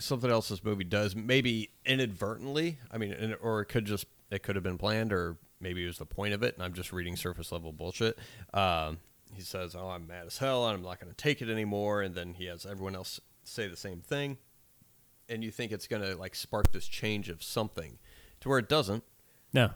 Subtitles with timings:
[0.00, 2.78] something else this movie does, maybe inadvertently.
[2.90, 5.98] I mean, or it could just it could have been planned, or maybe it was
[5.98, 6.54] the point of it.
[6.54, 8.18] And I'm just reading surface level bullshit.
[8.52, 8.98] Um,
[9.34, 12.02] he says, "Oh, I'm mad as hell, and I'm not going to take it anymore."
[12.02, 14.38] And then he has everyone else say the same thing,
[15.28, 17.98] and you think it's going to like spark this change of something,
[18.40, 19.04] to where it doesn't.
[19.52, 19.70] No.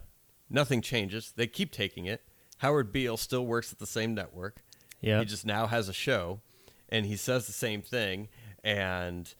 [0.49, 1.33] Nothing changes.
[1.35, 2.21] They keep taking it.
[2.59, 4.63] Howard Beale still works at the same network.
[5.01, 5.19] Yeah.
[5.19, 6.41] He just now has a show,
[6.89, 8.29] and he says the same thing,
[8.63, 9.33] and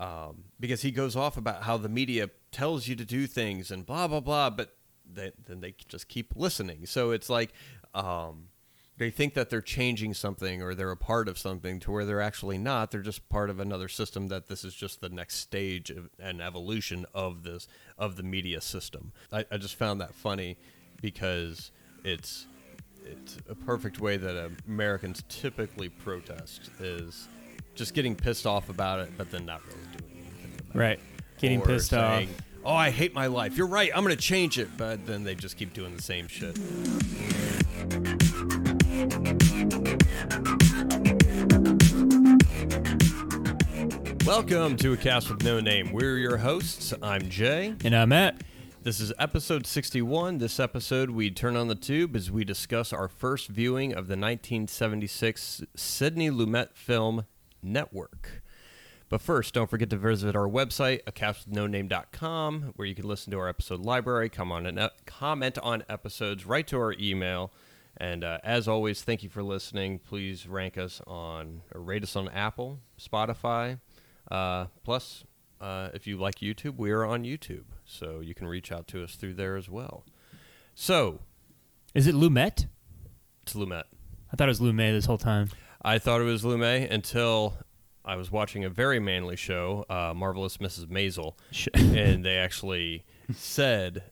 [0.00, 3.84] um, because he goes off about how the media tells you to do things and
[3.84, 4.74] blah blah blah, but
[5.12, 6.86] they, then they just keep listening.
[6.86, 7.52] So it's like
[7.94, 8.48] um,
[8.96, 12.22] they think that they're changing something or they're a part of something to where they're
[12.22, 12.90] actually not.
[12.90, 14.28] They're just part of another system.
[14.28, 18.62] That this is just the next stage of an evolution of this of the media
[18.62, 19.12] system.
[19.30, 20.56] I, I just found that funny
[21.02, 21.72] because
[22.04, 22.46] it's
[23.04, 27.28] it's a perfect way that Americans typically protest is
[27.74, 31.00] just getting pissed off about it, but then not really doing anything about Right.
[31.38, 32.16] Getting Or pissed off.
[32.18, 32.28] saying,
[32.62, 33.56] Oh, I hate my life.
[33.56, 33.90] You're right.
[33.94, 36.58] I'm going to change it, but then they just keep doing the same shit.
[44.26, 45.92] Welcome to a cast with no name.
[45.92, 46.92] We're your hosts.
[47.02, 47.74] I'm Jay.
[47.84, 48.42] And I'm Matt.
[48.82, 50.38] This is episode 61.
[50.38, 54.16] This episode, we turn on the tube as we discuss our first viewing of the
[54.16, 57.24] 1976 Sidney Lumet film
[57.62, 58.42] Network.
[59.08, 63.48] But first, don't forget to visit our website, acastwithnoname.com, where you can listen to our
[63.48, 67.52] episode library, come on and uh, comment on episodes, write to our email.
[67.96, 69.98] And uh, as always, thank you for listening.
[69.98, 73.80] Please rank us on, or rate us on Apple, Spotify.
[74.30, 75.24] Uh, plus,
[75.60, 79.02] uh, if you like YouTube, we are on YouTube, so you can reach out to
[79.02, 80.04] us through there as well.
[80.74, 81.18] So,
[81.94, 82.68] Is it Lumet?
[83.42, 83.82] it's Lumet.
[84.32, 85.50] I thought it was Lumet this whole time.
[85.82, 87.54] I thought it was Lumet until
[88.04, 90.86] I was watching a very manly show, uh, Marvelous Mrs.
[90.86, 91.34] Maisel,
[91.74, 94.02] and they actually said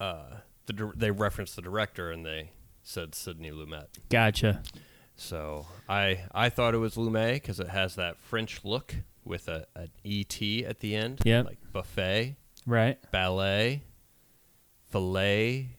[0.00, 0.24] uh,
[0.66, 2.50] the they referenced the director and they
[2.82, 3.86] said Sidney Lumet.
[4.10, 4.62] Gotcha.
[5.14, 8.94] So I I thought it was Lumet because it has that French look
[9.24, 12.98] with a an ET at the end, Yeah, like buffet, Right.
[13.12, 13.82] ballet,
[14.90, 15.76] filet,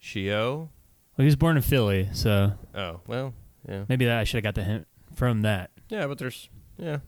[0.00, 0.70] chio.
[1.16, 3.34] Well, he was born in Philly, so Oh well,
[3.68, 3.84] yeah.
[3.88, 5.70] maybe that I should have got the hint from that.
[5.88, 6.98] Yeah, but there's yeah,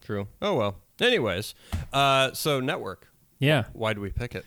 [0.00, 0.28] true.
[0.40, 0.76] Oh well.
[1.00, 1.54] Anyways,
[1.92, 3.08] uh, so network.
[3.38, 3.64] Yeah.
[3.72, 4.44] Why do we pick it?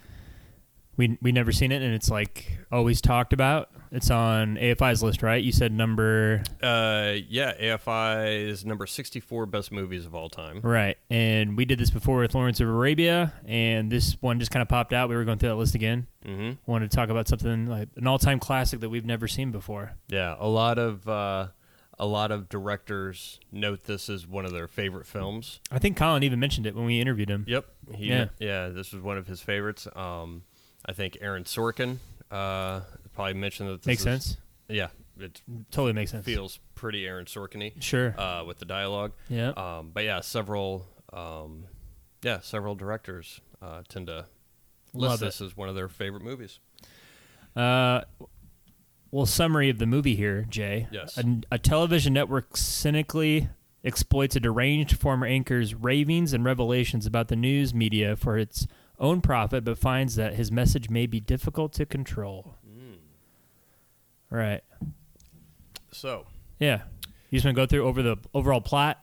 [0.97, 3.69] We we never seen it, and it's like always talked about.
[3.93, 5.43] It's on AFI's list, right?
[5.43, 10.61] You said number Uh, yeah, AFI is number sixty-four best movies of all time.
[10.61, 14.61] right, and we did this before with Lawrence of Arabia, and this one just kind
[14.61, 15.09] of popped out.
[15.09, 16.07] We were going through that list again.
[16.25, 16.51] Mm-hmm.
[16.71, 19.91] Wanted to talk about something like an all-time classic that we've never seen before.
[20.07, 21.47] Yeah, a lot of uh,
[21.99, 25.59] a lot of directors note this as one of their favorite films.
[25.69, 27.43] I think Colin even mentioned it when we interviewed him.
[27.47, 27.65] Yep.
[27.95, 28.27] He, Yeah.
[28.39, 28.69] yeah.
[28.69, 29.85] This was one of his favorites.
[29.95, 30.43] Um,
[30.85, 31.97] I think Aaron Sorkin
[32.31, 32.81] uh,
[33.13, 33.81] probably mentioned that.
[33.81, 34.37] This Makes is- sense.
[34.69, 34.87] Yeah,
[35.19, 36.25] it Totally makes sense.
[36.25, 37.73] feels pretty Aaron Sorkin-y.
[37.81, 38.17] Sure.
[38.19, 39.11] uh, with the dialogue.
[39.27, 39.49] Yeah.
[39.49, 41.65] Um, but yeah, several, um,
[42.23, 44.25] yeah, several directors uh, tend to
[44.93, 45.25] list Love it.
[45.25, 46.59] this as one of their favorite movies.
[47.55, 48.01] Uh,
[49.11, 50.87] well, summary of the movie here, Jay.
[50.89, 51.17] Yes.
[51.17, 53.49] A, a television network cynically
[53.83, 58.67] exploits a deranged former anchor's ravings and revelations about the news media for its
[58.99, 62.55] own profit, but finds that his message may be difficult to control.
[64.31, 64.61] Right.
[65.91, 66.25] So,
[66.59, 66.81] Yeah.
[67.29, 69.01] You just want to go through over the overall plot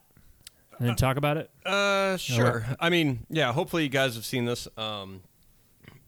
[0.79, 1.51] and then talk about it?
[1.65, 2.67] uh, sure.
[2.81, 3.53] I mean, yeah.
[3.53, 4.67] Hopefully, you guys have seen this.
[4.77, 5.23] Um,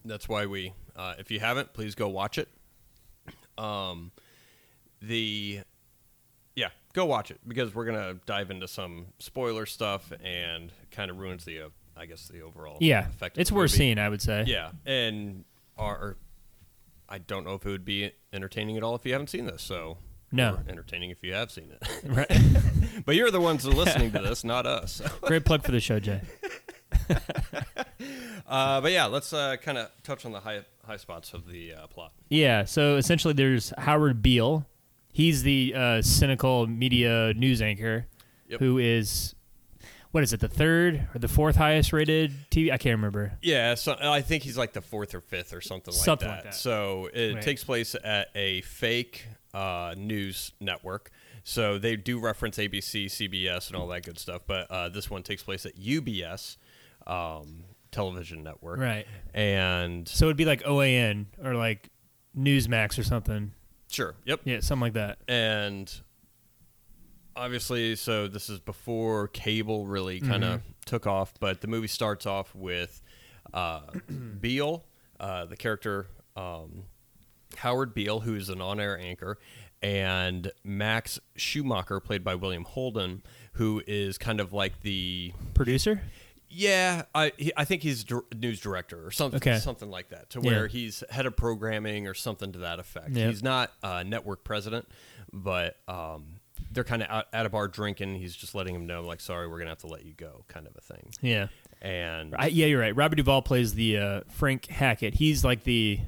[0.05, 0.73] that's why we.
[0.95, 2.47] Uh, if you haven't, please go watch it.
[3.57, 4.11] Um,
[5.01, 5.61] the
[6.55, 11.17] yeah, go watch it because we're gonna dive into some spoiler stuff and kind of
[11.17, 13.07] ruins the, uh, I guess, the overall Yeah.
[13.07, 13.37] effect.
[13.37, 14.43] of It's worth seeing, I would say.
[14.47, 15.43] Yeah, and
[15.77, 16.17] are
[17.11, 19.61] I don't know if it would be entertaining at all if you haven't seen this.
[19.61, 19.97] So
[20.31, 20.59] No.
[20.67, 21.87] entertaining if you have seen it.
[22.05, 22.31] Right.
[23.05, 25.01] but you're the ones listening to this, not us.
[25.21, 26.21] Great plug for the show, Jay.
[28.47, 31.73] Uh, but yeah, let's uh, kind of touch on the high high spots of the
[31.73, 32.11] uh, plot.
[32.29, 34.65] Yeah, so essentially there's Howard Beale.
[35.13, 38.07] He's the uh, cynical media news anchor
[38.49, 38.59] Yep.
[38.59, 39.35] who is,
[40.11, 42.71] what is it, the third or the fourth highest rated TV?
[42.71, 43.33] I can't remember.
[43.41, 46.27] Yeah, so I think he's like the fourth or fifth or something like that.
[46.27, 46.55] like that.
[46.55, 47.43] So it Right.
[47.43, 51.11] takes place at a fake uh, news network.
[51.43, 54.43] So they do reference ABC, CBS, and all that good stuff.
[54.45, 56.57] But uh, this one takes place at UBS
[57.07, 58.79] um, television network.
[58.79, 59.07] Right.
[59.33, 61.89] And So it'd be like OAN or like
[62.37, 63.53] Newsmax or something.
[63.89, 64.41] sure, yep.
[64.45, 65.17] Yeah, something like that.
[65.27, 65.91] And
[67.35, 70.71] obviously, so this is before cable really kind of Mm-hmm.
[70.85, 73.01] took off, but the movie starts off with
[73.53, 73.81] uh,
[74.41, 74.83] Beale,
[75.19, 76.83] uh, the character um,
[77.57, 79.37] Howard Beale, who is an on-air anchor,
[79.81, 83.23] and Max Schumacher, played by William Holden,
[83.53, 86.01] who is kind of like the Producer?
[86.53, 89.57] yeah, I he, I think he's dir- news director or something Okay.
[89.59, 90.51] something like that, to Yeah.
[90.51, 93.11] where he's head of programming or something to that effect.
[93.11, 93.29] Yep.
[93.29, 94.87] He's not uh, network president,
[95.33, 96.40] but um,
[96.71, 98.15] they're kind of out, at a bar drinking.
[98.15, 100.67] He's just letting him know, like, sorry, we're gonna have to let you go, kind
[100.67, 101.11] of a thing.
[101.21, 101.47] Yeah.
[101.81, 102.95] And I, yeah, you're right.
[102.95, 105.15] Robert Duvall plays the uh, Frank Hackett.
[105.15, 105.99] He's like the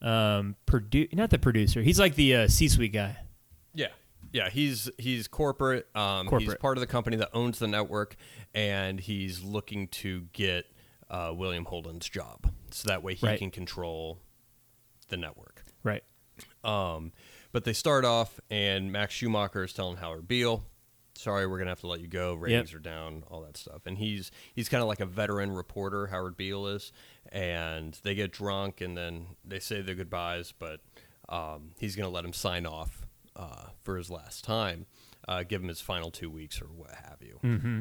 [0.00, 1.82] um produ- not the producer.
[1.82, 3.16] He's like the uh, C-suite guy.
[3.74, 3.88] Yeah,
[4.32, 4.48] yeah.
[4.48, 5.86] He's he's corporate.
[5.94, 8.16] Um, He's part of the company that owns the network,
[8.54, 10.66] and he's looking to get
[11.10, 13.38] uh, William Holden's job, so that way he Right.
[13.38, 14.20] can control
[15.08, 15.64] the network.
[15.82, 16.04] Right.
[16.62, 17.12] Um,
[17.52, 20.64] but they start off, and Max Schumacher is telling Howard Beale,
[21.14, 22.34] "Sorry, we're gonna have to let you go.
[22.34, 26.08] Ratings are down, all that stuff." And he's he's kind of like a veteran reporter.
[26.08, 26.92] Howard Beale is,
[27.30, 30.52] and they get drunk, and then they say their goodbyes.
[30.58, 30.80] But
[31.28, 33.06] um, he's gonna let him sign off
[33.36, 34.86] uh, for his last time,
[35.26, 37.38] uh, give him his final two weeks or what have you.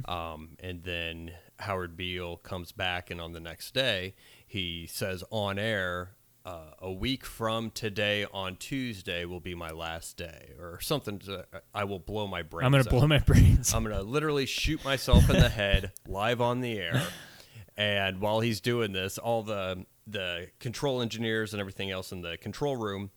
[0.09, 4.13] Um, and then Howard Beale comes back, and on the next day,
[4.45, 6.11] he says on air,
[6.47, 11.19] uh, "A week from today, on Tuesday, will be my last day," or something.
[11.19, 12.65] To, I will blow my brains.
[12.65, 13.73] I'm gonna blow my brains.
[13.73, 17.03] I'm gonna literally shoot myself in the head live on the air.
[17.75, 22.37] And while he's doing this, all the the control engineers and everything else in the
[22.37, 23.11] control room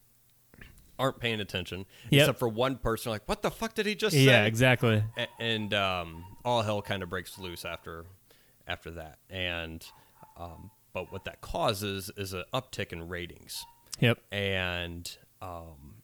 [0.98, 2.20] aren't paying attention, Yep.
[2.22, 3.10] except for one person.
[3.10, 4.22] Like, what the fuck did he just say?
[4.24, 5.02] yeah, exactly.
[5.16, 8.04] A- and um, all hell kind of breaks loose after
[8.66, 9.18] after that.
[9.30, 9.82] And
[10.36, 13.64] um, but what that causes is an uptick in ratings,
[14.00, 14.18] Yep.
[14.32, 16.02] and um,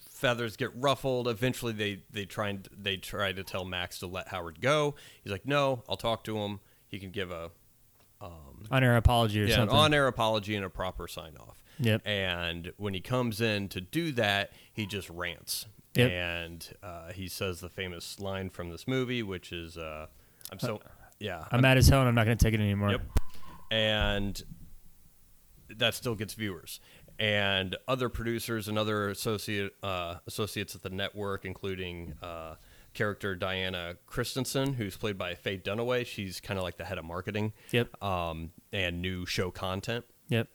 [0.00, 1.28] feathers get ruffled.
[1.28, 4.94] Eventually, they they try and they try to tell Max to let Howard go.
[5.22, 6.60] He's like, "No, I'll talk to him.
[6.88, 7.50] He can give a
[8.20, 9.50] On air apology or something.
[9.50, 9.76] yeah, something.
[9.76, 12.02] on-air apology and a proper sign-off." Yep.
[12.06, 15.66] And when he comes in to do that, he just rants.
[15.94, 16.10] Yep.
[16.10, 20.06] And uh, he says the famous line from this movie, which is, uh,
[20.52, 20.80] "I'm so
[21.22, 22.90] yeah, I'm mad as hell and I'm not gonna take it anymore.
[22.92, 23.02] Yep.
[23.70, 24.42] And
[25.76, 26.80] that still gets viewers.
[27.18, 32.56] And other producers and other associate uh, associates at the network, including uh,
[32.94, 36.04] character Diana Christensen, who's played by Faye Dunaway.
[36.06, 37.52] She's kind of like the head of marketing.
[37.70, 38.02] Yep.
[38.02, 40.04] Um, and new show content.
[40.28, 40.48] Yep.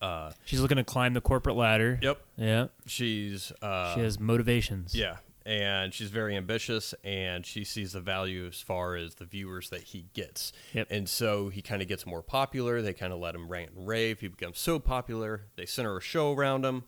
[0.00, 1.98] Uh, She's looking to climb the corporate ladder.
[2.02, 2.22] yep.
[2.36, 2.66] Yeah.
[2.86, 4.94] She's uh, she has motivations.
[4.94, 5.16] Yeah,
[5.46, 9.82] and she's very ambitious, and she sees the value as far as the viewers that
[9.82, 10.52] he gets.
[10.72, 10.88] Yep.
[10.90, 12.80] And so he kind of gets more popular.
[12.80, 14.20] They kind of let him rant and rave.
[14.20, 15.42] He becomes so popular.
[15.56, 16.84] They center a show around him,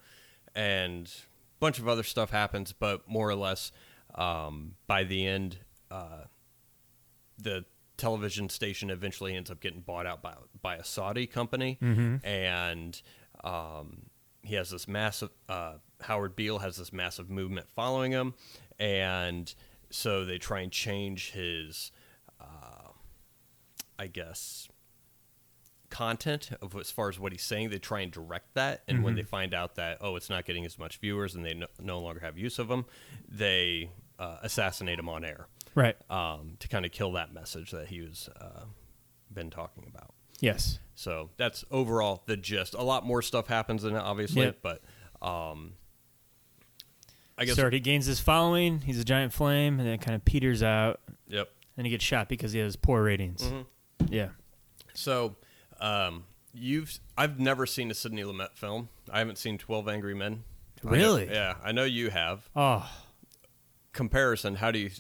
[0.55, 2.73] and a bunch of other stuff happens.
[2.73, 3.73] But more or less,
[4.15, 5.59] um, by the end,
[5.91, 6.25] uh,
[7.39, 7.67] the
[7.99, 11.79] television station eventually ends up getting bought out by by a Saudi company,
[12.25, 13.01] and
[13.45, 14.07] um,
[14.47, 15.31] he has this massive.
[15.49, 18.35] Uh, Howard Beale has this massive movement following him,
[18.79, 19.53] and
[19.91, 21.91] so they try and change his,
[22.41, 22.91] uh,
[23.99, 24.69] I guess,
[25.89, 27.71] content of as far as what he's saying.
[27.71, 30.65] They try and direct that, and when they find out that oh, it's not getting
[30.65, 32.85] as much viewers, and they no, no longer have use of him,
[33.29, 35.97] they uh, assassinate him on air Right.
[36.11, 38.65] um, to kind of kill that message that he was uh,
[39.33, 40.13] been talking about.
[40.41, 40.79] Yes.
[40.95, 42.75] So that's overall the gist.
[42.75, 44.59] A lot more stuff happens in it, obviously, Yep.
[44.63, 44.83] but
[45.21, 45.75] um,
[47.39, 48.81] I guess So he gains his following.
[48.81, 51.51] He's a giant flame, and then it kind of peters out, yep.
[51.77, 53.43] and he gets shot because he has poor ratings.
[53.43, 54.13] Mm-hmm.
[54.13, 54.29] Yeah.
[54.95, 55.37] So
[55.81, 56.25] um,
[56.55, 58.89] you've I've never seen a Sidney Lumet film.
[59.13, 60.45] I haven't seen Twelve Angry Men.
[60.83, 61.29] I know- Really?
[61.31, 62.49] yeah, I know you have.
[62.57, 62.91] Oh,
[63.93, 64.91] Comparison: How do you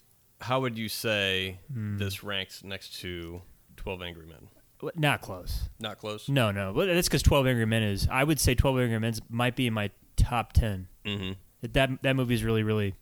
[0.43, 1.97] how would you say Hmm.
[1.97, 3.40] this ranks next to
[3.76, 4.49] Twelve Angry Men?
[4.95, 5.68] Not close.
[5.80, 6.28] Not close.
[6.28, 6.73] No, no.
[6.75, 8.09] But that's because Twelve Angry Men is.
[8.11, 10.88] I would say Twelve Angry Men might be in my top ten.
[11.04, 11.33] Mm-hmm.
[11.73, 12.95] That that movie is really really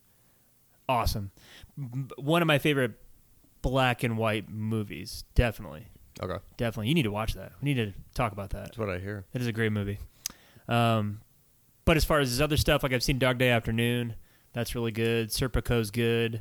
[0.88, 1.30] awesome.
[2.16, 2.92] One of my favorite
[3.62, 5.24] black and white movies.
[5.34, 5.86] Definitely,
[6.22, 6.88] Okay, definitely.
[6.88, 7.52] You need to watch that.
[7.62, 8.66] We need to talk about that.
[8.66, 9.24] that's what I hear.
[9.32, 9.98] It is a great movie.
[10.68, 11.20] Um,
[11.84, 14.14] but as far as his other stuff, like I've seen Dog Day Afternoon,
[14.52, 15.28] that's really good.
[15.30, 16.40] Serpico's good.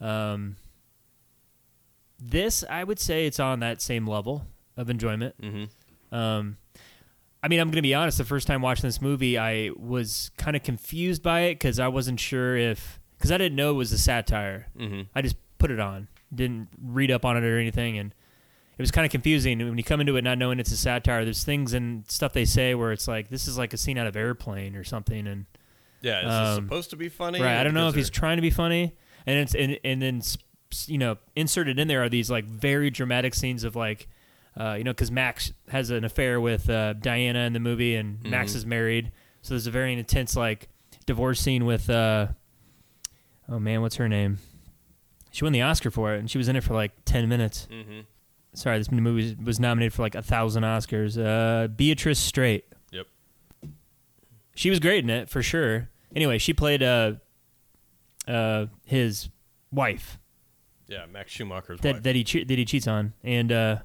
[0.00, 0.56] Um,
[2.18, 5.34] this, I would say, it's on that same level of enjoyment.
[5.40, 6.14] Mm-hmm.
[6.14, 6.56] Um,
[7.42, 8.18] I mean, I'm going to be honest.
[8.18, 11.88] The first time watching this movie, I was kind of confused by it because I
[11.88, 14.66] wasn't sure if because I didn't know it was a satire.
[14.78, 15.02] Mm-hmm.
[15.14, 18.12] I just put it on, didn't read up on it or anything, and
[18.78, 21.24] it was kind of confusing when you come into it not knowing it's a satire.
[21.24, 24.06] There's things and stuff they say where it's like this is like a scene out
[24.06, 25.46] of Airplane or something, and
[26.02, 27.40] Yeah, is this Um, supposed to be funny?
[27.40, 27.58] right.
[27.58, 30.20] I don't know if he's trying to be funny, and it's and and then
[30.86, 34.08] you know inserted in there are these like very dramatic scenes of like.
[34.58, 38.22] Uh, you know, because Max has an affair with uh, Diana in the movie, and
[38.24, 38.56] Max Mhm.
[38.56, 39.12] is married.
[39.42, 40.68] So there's a very intense like
[41.04, 41.90] divorce scene with.
[41.90, 42.28] Uh,
[43.48, 44.38] oh man, what's her name?
[45.30, 47.68] She won the Oscar for it, and she was in it for like ten minutes.
[47.70, 48.04] Mhm.
[48.54, 51.18] Sorry, this movie was, nominated for like a thousand Oscars.
[51.22, 52.64] Uh, Beatrice Straight.
[52.90, 53.06] Yep.
[54.54, 55.90] She was great in it for sure.
[56.14, 57.12] Anyway, she played uh,
[58.26, 59.28] uh, his
[59.70, 60.18] wife
[60.88, 62.02] Yeah, Max Schumacher's that wife.
[62.04, 63.78] that he che- that he cheats on, and uh,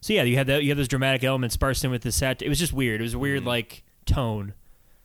[0.00, 2.42] so yeah, you had that you had those dramatic elements sparsed in with the sat.
[2.42, 3.00] It was just weird.
[3.00, 3.46] It was a weird Mhm.
[3.46, 4.54] like tone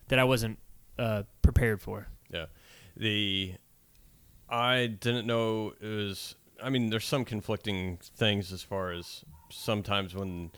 [0.08, 0.58] that I wasn't
[0.98, 2.08] uh, prepared for.
[2.32, 2.46] Yeah.
[2.96, 3.54] The
[4.48, 10.14] I didn't know it was I mean there's some conflicting things as far as sometimes
[10.14, 10.50] when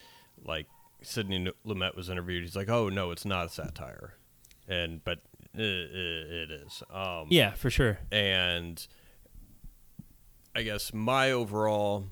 [0.44, 0.66] like
[1.02, 4.14] Sidney Lumet was interviewed he's like oh no it's not a satire
[4.68, 5.18] and but
[5.54, 7.98] it, it is um Yeah, for sure.
[8.12, 8.86] and
[10.54, 12.06] I guess my overall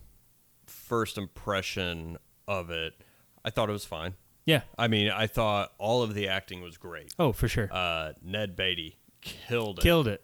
[0.87, 2.17] first impression
[2.49, 2.95] of it
[3.45, 4.15] I thought it was fine
[4.45, 4.63] Yeah.
[4.79, 7.69] I mean I thought all of the acting was great Oh, for sure.
[7.73, 10.23] uh Ned Beatty killed it Killed it.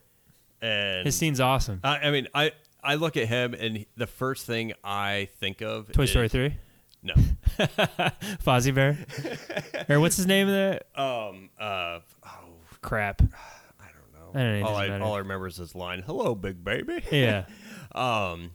[0.60, 1.80] and His scene's awesome.
[1.82, 2.52] I, I mean, I
[2.84, 6.28] I look at him, and he- the first thing I think of Toy is, Story
[6.28, 6.54] three.
[7.02, 7.14] No,
[8.44, 8.96] Fozzie Bear.
[9.88, 10.86] or what's his name that?
[10.96, 12.28] um, uh, oh,
[12.80, 13.22] Crap.
[13.80, 14.40] I don't know.
[14.40, 17.46] I don't know, all I all I remember is his line, "Hello, big baby." Yeah.
[17.94, 18.52] Um,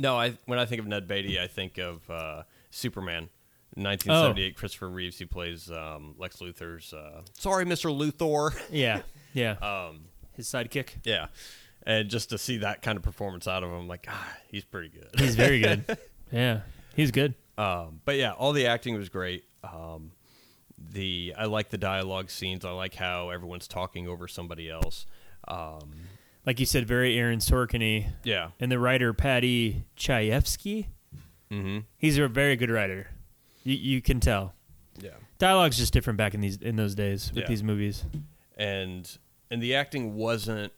[0.00, 3.28] no, I when I think of Ned Beatty, I think of uh, Superman.
[3.76, 5.16] 1978, Christopher Reeves.
[5.18, 6.92] He plays um, Lex Luthor's.
[6.92, 7.96] Uh, Sorry, Mr.
[7.96, 8.52] Luthor.
[8.70, 9.02] Yeah.
[9.32, 9.52] Yeah.
[9.62, 10.88] Um, His sidekick.
[11.04, 11.26] yeah,
[11.84, 14.88] and just to see that kind of performance out of him, like, ah, he's pretty
[14.88, 15.08] good.
[15.20, 15.84] He's very good.
[16.32, 16.62] yeah.
[16.96, 17.34] He's good.
[17.56, 19.44] Um, but yeah, all the acting was great.
[19.62, 20.10] Um,
[20.76, 22.64] the I like the dialogue scenes.
[22.64, 25.06] I like how everyone's talking over somebody else.
[25.46, 25.92] Um,
[26.46, 28.48] Like you said, very Aaron Sorkin yeah.
[28.58, 30.86] And the writer Paddy Chayefsky,
[31.50, 31.78] Mm-hmm.
[31.98, 33.08] he's a very good writer.
[33.64, 34.54] You, you can tell.
[35.00, 35.10] Yeah.
[35.38, 37.48] Dialogue's just different back in these in those days with Yeah.
[37.48, 38.04] these movies.
[38.56, 39.10] And
[39.50, 40.72] and the acting wasn't.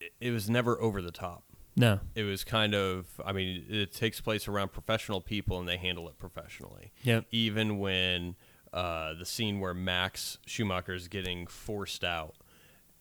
[0.00, 1.44] it- It was never over the top.
[1.76, 2.00] No.
[2.14, 3.06] It was kind of.
[3.24, 6.92] I mean, it takes place around professional people, and they handle it professionally.
[7.02, 7.24] Yep.
[7.30, 8.36] even when
[8.72, 12.34] uh, the scene where Max Schumacher is getting forced out,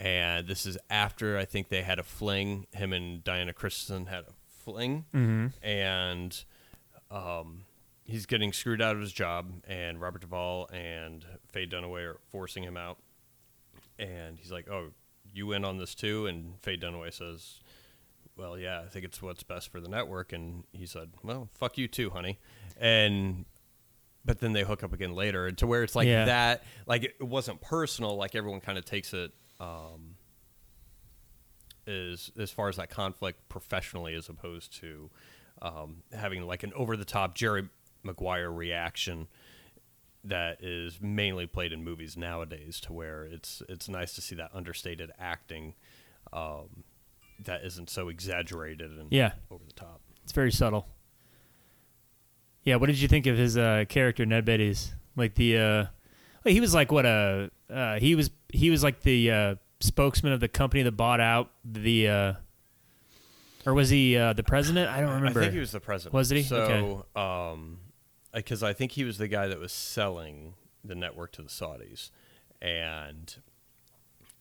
[0.03, 2.67] and this is after I think they had a fling.
[2.73, 4.33] Him and Diana Christensen had a
[4.63, 5.47] fling, Mm-hmm.
[5.65, 6.43] and
[7.09, 7.61] um,
[8.03, 12.63] he's getting screwed out of his job, and Robert Duvall and Faye Dunaway are forcing
[12.63, 12.97] him out,
[13.99, 14.89] and he's like, "Oh,
[15.33, 17.59] you in on this too?" And Faye Dunaway says.
[18.35, 21.77] Well, yeah, I think it's what's best for the network, and he said, "Well, fuck
[21.77, 22.39] you too, honey,"
[22.79, 23.45] and
[24.25, 26.25] but then they hook up again later and to where it's like Yeah.
[26.25, 29.31] that like it wasn't personal like everyone kind of takes it
[29.63, 30.15] um
[31.85, 35.09] is as far as that conflict professionally as opposed to
[35.61, 37.67] um having like an over the top jerry
[38.03, 39.27] maguire reaction
[40.23, 44.49] that is mainly played in movies nowadays to where it's it's nice to see that
[44.53, 45.73] understated acting
[46.31, 46.83] um
[47.43, 49.33] that isn't so exaggerated and Yeah.
[49.51, 50.87] over the top It's very subtle.
[52.63, 52.77] Yeah.
[52.77, 54.93] What did you think of his uh, character Ned Beatty's?
[55.17, 55.85] Like the uh,
[56.45, 60.39] he was like what a uh, he was he was like the uh, spokesman of
[60.39, 62.33] the company that bought out the uh,
[63.65, 64.89] or was he uh, the president?
[64.89, 65.39] I don't remember.
[65.39, 66.13] I think he was the president.
[66.13, 66.43] Was he?
[66.43, 67.79] So, um,
[68.33, 70.53] because I think he was the guy that was selling
[70.83, 72.09] the network to the Saudis,
[72.61, 73.35] and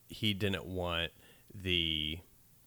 [0.08, 1.12] he didn't want
[1.54, 2.18] the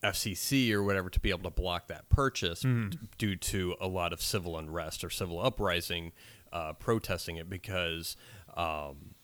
[0.03, 2.89] FCC or whatever to be able to block that purchase Hmm.
[2.89, 6.11] d- due to a lot of civil unrest or civil uprising
[6.53, 8.15] uh, protesting it because.
[8.55, 9.15] Um,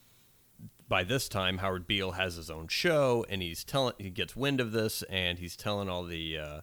[0.91, 4.59] by this time, Howard Beale has his own show, and he's telling he gets wind
[4.59, 6.61] of this, and he's telling all the uh,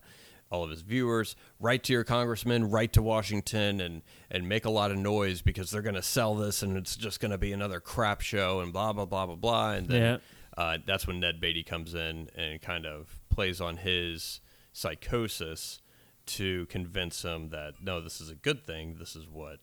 [0.50, 4.70] all of his viewers, write to your congressman, write to Washington, and and make a
[4.70, 7.52] lot of noise because they're going to sell this, and it's just going to be
[7.54, 10.18] another crap show, and blah blah blah blah blah, and then Yeah.
[10.62, 14.42] uh, that's when Ned Beatty comes in and kind of plays on his
[14.74, 15.80] psychosis
[16.26, 18.96] to convince him that no, this is a good thing.
[18.98, 19.60] This is what.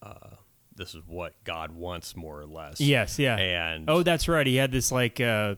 [0.00, 0.36] Uh,
[0.76, 2.80] this is what God wants, more or less.
[2.80, 3.18] Yes.
[3.18, 3.36] Yeah.
[3.36, 4.46] And Oh, that's right.
[4.46, 5.56] He had this like uh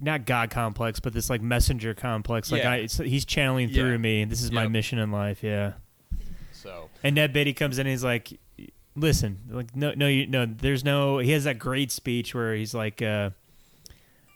[0.00, 2.50] not God complex, but this like messenger complex.
[2.50, 2.72] Like Yeah.
[2.72, 4.24] I, it's, he's channeling through me.
[4.24, 5.42] This is my mission in life.
[5.42, 5.74] Yeah.
[6.52, 7.86] so And Ned Beatty comes in.
[7.86, 8.38] and He's like,
[8.96, 10.46] "Listen, like no, no, you, no.
[10.46, 13.30] There's no." He has that great speech where he's like, uh,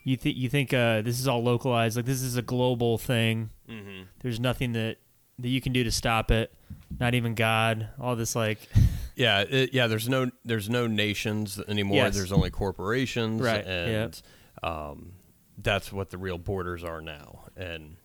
[0.04, 1.96] "You think you think uh, this is all localized?
[1.96, 3.50] Like this is a global thing.
[3.68, 4.04] mhm.
[4.20, 4.98] There's nothing that
[5.38, 6.52] that you can do to stop it.
[7.00, 7.88] Not even God.
[7.98, 8.68] All this like."
[9.16, 9.86] Yeah, it, yeah.
[9.86, 11.96] There's no there's no nations anymore.
[11.96, 12.14] Yes.
[12.16, 14.20] There's only corporations, Right, And
[14.62, 15.12] um,
[15.58, 17.44] that's what the real borders are now.
[17.56, 17.96] And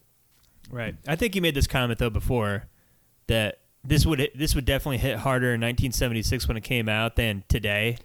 [0.69, 0.95] Right.
[1.07, 2.65] I think you made this comment though before
[3.27, 7.43] that this would this would definitely hit harder in 1976 when it came out than
[7.47, 7.97] today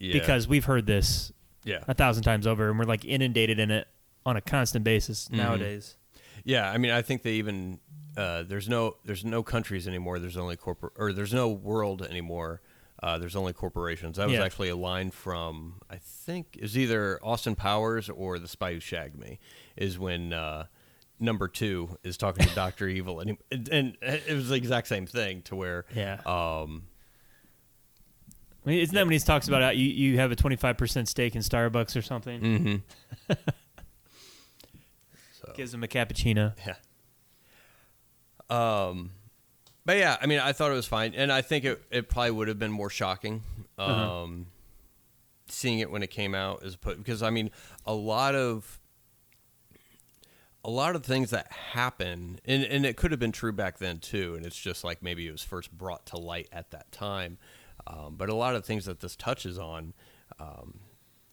[0.00, 1.30] yeah, because we've heard this
[1.64, 3.86] yeah, a thousand times over and we're like inundated in it
[4.26, 5.36] on a constant basis Mm-hmm.
[5.36, 5.96] nowadays.
[6.44, 6.68] yeah.
[6.68, 7.78] I mean, I think they even
[8.16, 10.18] uh, there's no there's no countries anymore.
[10.18, 12.60] There's only corporate or there's no world anymore.
[13.02, 14.16] Uh, there's only corporations.
[14.16, 14.44] That was Yeah.
[14.44, 19.18] actually a line from I think is either Austin Powers or The Spy Who Shagged
[19.18, 19.38] Me.
[19.76, 20.66] Is when uh,
[21.18, 25.06] number two is talking to Doctor Evil, and, he, and it was the exact same
[25.06, 26.20] thing to where Yeah.
[26.26, 26.84] um,
[28.64, 31.34] I mean, isn't that when he talks about how you, you have a 25% stake
[31.34, 32.40] in Starbucks or something?
[32.40, 33.32] mm-hmm.
[35.32, 36.52] so Gives him a cappuccino.
[36.64, 36.74] Yeah.
[38.52, 39.10] Um,
[39.84, 42.30] but yeah, I mean, I thought it was fine, and I think it, it probably
[42.32, 43.42] would have been more shocking,
[43.78, 44.44] um, Uh-huh.
[45.48, 47.50] seeing it when it came out as put because I mean,
[47.86, 48.78] a lot of
[50.64, 53.98] a lot of things that happen, and and it could have been true back then
[53.98, 57.38] too, and it's just like maybe it was first brought to light at that time,
[57.86, 59.94] um, but a lot of things that this touches on,
[60.38, 60.78] um,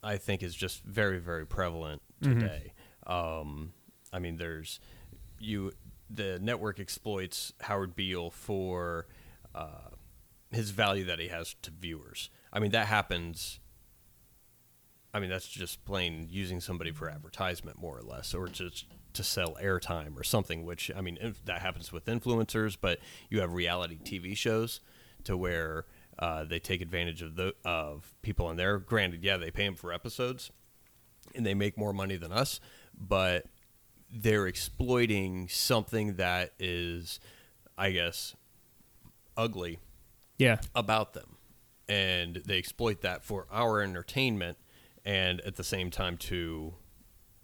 [0.01, 2.73] I think is just very very prevalent today.
[3.05, 3.73] Um,
[4.11, 4.79] I mean, there's
[5.39, 5.71] you
[6.09, 9.07] the network exploits Howard Beale for
[9.53, 9.89] uh,
[10.51, 12.29] his value that he has to viewers.
[12.51, 13.59] I mean, that happens.
[15.13, 19.23] I mean, that's just plain using somebody for advertisement, more or less, or just to
[19.23, 20.65] sell airtime or something.
[20.65, 22.99] Which I mean, that happens with influencers, but
[23.29, 24.81] you have reality TV shows
[25.23, 25.85] to where
[26.17, 28.77] uh, they take advantage of the of people on there.
[28.79, 30.51] Granted, yeah, they pay them for episodes,
[31.35, 32.59] and they make more money than us,
[32.99, 33.45] but
[34.11, 37.19] they're exploiting something that is,
[37.77, 38.35] I guess,
[39.37, 39.79] ugly
[40.37, 40.57] Yeah.
[40.75, 41.37] about them.
[41.87, 44.57] And they exploit that for our entertainment
[45.05, 46.75] and at the same time to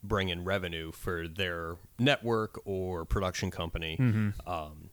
[0.03, 3.97] bring in revenue for their network or production company
[4.45, 4.91] um,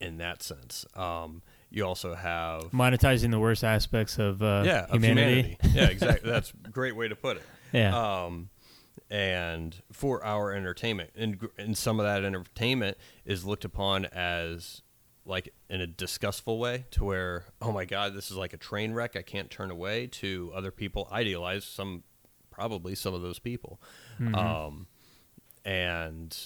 [0.00, 0.84] in that sense.
[0.94, 5.56] Um, you also have Monetizing the worst aspects of uh, yeah, of humanity.
[5.60, 5.78] humanity.
[5.78, 6.30] yeah, exactly.
[6.30, 7.42] That's a great way to put it.
[7.72, 8.24] Yeah.
[8.24, 8.48] Um,
[9.10, 14.82] and for our entertainment, and and some of that entertainment is looked upon as
[15.24, 18.92] like in a disgustful way, to where oh my god, this is like a train
[18.92, 19.16] wreck.
[19.16, 20.06] I can't turn away.
[20.06, 22.02] To other people, idealize some,
[22.50, 23.80] probably some of those people,
[24.34, 24.86] um,
[25.64, 26.36] and.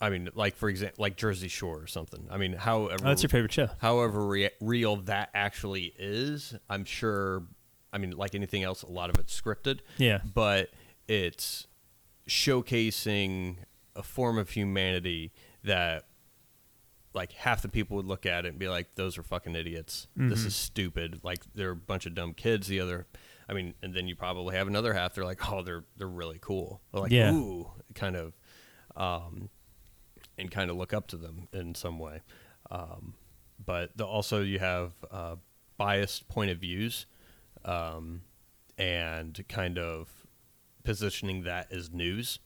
[0.00, 2.28] I mean, like for example, like Jersey Shore or something.
[2.30, 3.68] I mean, however, Oh, that's your favorite show.
[3.78, 7.42] however re- real that actually is, I'm sure.
[7.92, 9.80] I mean, like anything else, a lot of it's scripted.
[9.96, 10.20] Yeah.
[10.34, 10.70] But
[11.08, 11.66] it's
[12.28, 13.56] showcasing
[13.96, 15.32] a form of humanity
[15.64, 16.06] that,
[17.14, 20.06] like, half the people would look at it and be like, "Those are fucking idiots.
[20.14, 21.20] This is stupid.
[21.24, 23.06] Like, they're a bunch of dumb kids." The other,
[23.48, 25.14] I mean, and then you probably have another half.
[25.14, 27.32] They're like, "Oh, they're they're really cool." They're like, Yeah.
[27.32, 28.34] "Ooh," kind of,
[28.94, 29.48] um,
[30.36, 32.22] and kind of look up to them in some way.
[32.70, 33.14] Um,
[33.64, 35.36] but the, also you have uh,
[35.78, 37.06] biased point of views
[37.64, 38.22] um,
[38.76, 40.17] and kind of
[40.88, 42.38] positioning that as news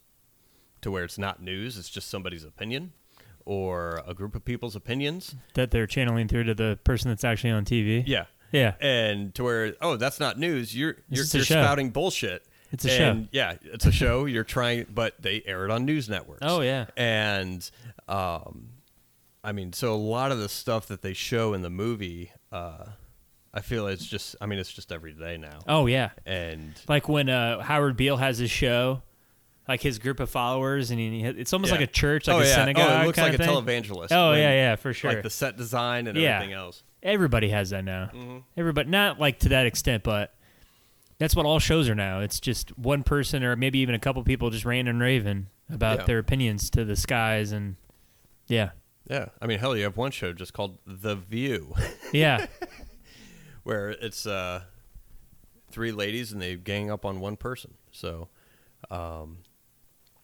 [0.81, 2.93] to where it's not news, it's just somebody's opinion
[3.45, 5.37] or a group of people's opinions.
[5.55, 8.03] That they're channeling through to the person that's actually on TV.
[8.05, 8.25] Yeah.
[8.51, 8.75] Yeah.
[8.81, 10.77] And to where, oh, that's not news.
[10.77, 12.45] You're you're, you're spouting bullshit.
[12.73, 13.27] It's a show.
[13.31, 14.25] Yeah, it's a show.
[14.27, 16.41] You're trying, but they air it on news networks.
[16.41, 16.87] Oh, yeah.
[16.97, 17.71] and
[18.09, 18.71] um,
[19.45, 22.87] I mean, so a lot of the stuff that they show in the movie, uh,
[23.55, 25.59] I feel it's just, I mean, it's just every day now.
[25.69, 26.11] Oh yeah.
[26.25, 29.03] And Like when uh, Howard Beale has his show,
[29.69, 31.79] like his group of followers, and he, it's almost Yeah.
[31.79, 32.55] like a church, like oh, a yeah.
[32.55, 32.88] synagogue.
[32.91, 33.49] Oh, it looks like a thing.
[33.49, 34.09] televangelist.
[34.11, 35.12] Oh when- yeah, yeah, for sure.
[35.12, 36.37] Like the set design and Yeah.
[36.37, 36.83] everything else.
[37.03, 38.11] Everybody has that now.
[38.15, 38.38] Mm-hmm.
[38.57, 40.35] Everybody, not like to that extent, but
[41.19, 42.21] that's what all shows are now.
[42.21, 46.07] It's just one person or maybe even a couple people just ranting and raving about
[46.07, 47.77] their opinions to the skies, and
[48.47, 48.71] yeah,
[49.09, 49.27] Yeah.
[49.41, 51.75] I mean, hell, you have one show just called The View,
[52.12, 52.47] yeah,
[53.62, 54.62] where it's uh,
[55.70, 57.75] three ladies and they gang up on one person.
[57.90, 58.29] So,
[58.90, 59.38] um,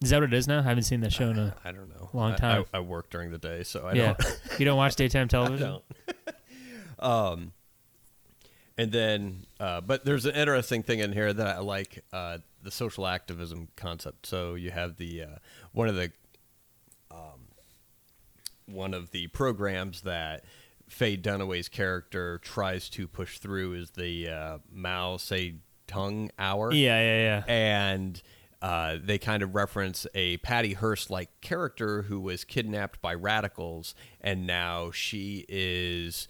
[0.02, 0.60] is that what it is now?
[0.60, 2.08] I haven't seen that show in a I don't know.
[2.12, 2.64] Long time.
[2.72, 4.14] I, I work during the day, so I yeah.
[4.14, 4.40] don't.
[4.58, 5.68] you don't watch daytime I television?
[5.68, 5.84] don't.
[6.98, 7.52] um,
[8.76, 12.70] and then, uh, but there's an interesting thing in here that I like uh, the
[12.70, 14.26] social activism concept.
[14.26, 15.36] So you have the uh,
[15.72, 16.12] one of the
[17.10, 17.48] um,
[18.66, 20.44] one of the programs that
[20.88, 26.72] Faye Dunaway's character tries to push through is the uh, Mao Zedong Hour.
[26.72, 27.52] Yeah, yeah, yeah.
[27.52, 28.22] and
[28.60, 33.94] uh, they kind of reference a Patty Hearst like character who was kidnapped by radicals,
[34.20, 36.28] and now she is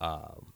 [0.00, 0.52] um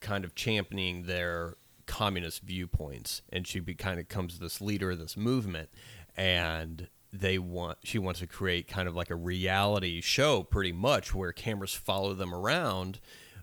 [0.00, 1.56] kind of championing their
[1.86, 5.70] communist viewpoints, and she be, kind of comes this leader of this movement,
[6.16, 11.14] and they want she wants to create kind of like a reality show, pretty much,
[11.14, 13.00] where cameras follow them around.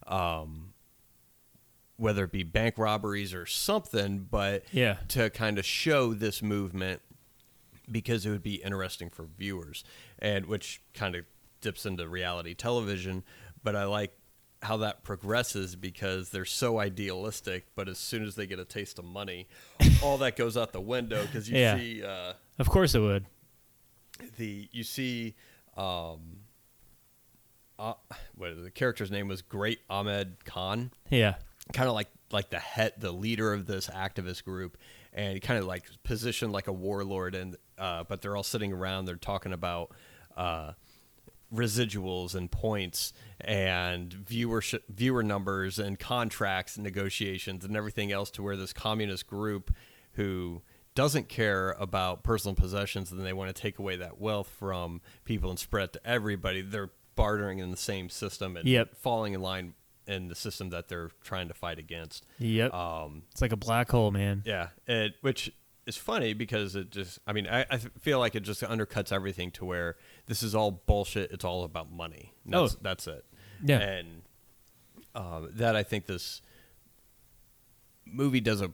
[0.07, 0.73] Um,
[1.97, 4.97] whether it be bank robberies or something, but Yeah.
[5.07, 7.01] to kind of show this movement
[7.89, 9.83] because it would be interesting for viewers,
[10.19, 11.23] and which kind of
[11.61, 13.23] dips into reality television.
[13.63, 14.11] But I like
[14.61, 18.99] how that progresses because they're so idealistic, but as soon as they get a taste
[18.99, 19.47] of money,
[20.03, 21.77] all that goes out the window because you Yeah.
[21.77, 23.25] see uh, Of course it would.
[24.37, 25.35] The you see
[25.77, 26.19] um,
[27.77, 27.93] uh,
[28.35, 31.35] what the character's name was Great Ahmed Khan Yeah.
[31.73, 34.77] kind of like like the head the leader of this activist group
[35.13, 38.71] and he kind of like positioned like a warlord and uh, but they're all sitting
[38.73, 39.91] around they're talking about
[40.37, 40.71] uh,
[41.53, 48.41] residuals and points and viewership viewer numbers and contracts and negotiations and everything else to
[48.41, 49.73] where this communist group
[50.13, 50.61] who
[50.95, 55.49] doesn't care about personal possessions and they want to take away that wealth from people
[55.49, 58.95] and spread it to everybody they're bartering in the same system and Yep.
[58.97, 59.73] falling in line
[60.07, 62.25] in the system that they're trying to fight against.
[62.39, 62.73] Yep.
[62.73, 64.43] Um, it's like a black hole, man.
[64.45, 65.51] yeah, it, which
[65.85, 69.51] is funny because it just, I mean, I, I feel like it just undercuts everything
[69.51, 69.95] to where
[70.27, 71.31] this is all bullshit.
[71.31, 72.33] It's all about money.
[72.45, 72.77] That's, Oh.
[72.81, 73.23] that's it.
[73.63, 73.79] Yeah.
[73.79, 74.21] And
[75.13, 76.41] um, that I think this
[78.05, 78.71] movie does a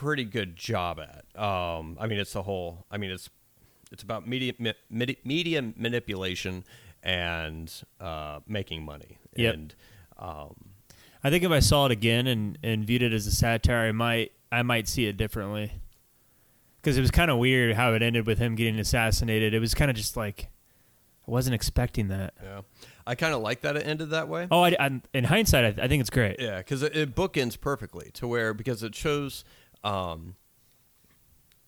[0.00, 1.24] pretty good job at.
[1.40, 3.28] Um, I mean, it's the whole, I mean, it's,
[3.92, 6.64] it's about media, me, media manipulation
[7.02, 9.18] and uh, making money.
[9.36, 9.54] Yep.
[9.54, 9.74] And,
[10.18, 10.54] um,
[11.22, 13.92] I think if I saw it again and, and viewed it as a satire, I
[13.92, 15.70] might I might see it differently.
[16.80, 19.52] Because it was kind of weird how it ended with him getting assassinated.
[19.52, 20.48] It was kind of just like
[21.28, 22.32] I wasn't expecting that.
[22.42, 22.62] Yeah,
[23.06, 24.48] I kind of like that it ended that way.
[24.50, 26.36] Oh, I, I, in hindsight, I, I think it's great.
[26.40, 29.44] Yeah, because it, it bookends perfectly to where because it shows,
[29.84, 30.34] um,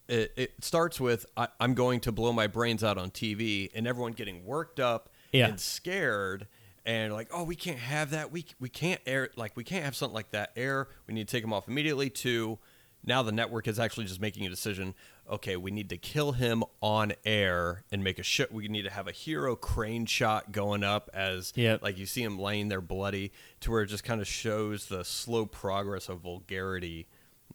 [0.09, 3.87] it it starts with I, I'm going to blow my brains out on TV and
[3.87, 5.49] everyone getting worked up Yeah.
[5.49, 6.47] and scared
[6.85, 9.95] and like oh we can't have that we we can't air like we can't have
[9.95, 12.11] something like that air we need to take him off immediately.
[12.11, 12.59] To
[13.05, 14.95] now the network is actually just making a decision.
[15.31, 18.51] Okay, we need to kill him on air and make a shot.
[18.53, 21.83] We need to have a hero crane shot going up as Yep.
[21.83, 25.05] like you see him laying there bloody to where it just kind of shows the
[25.05, 27.07] slow progress of vulgarity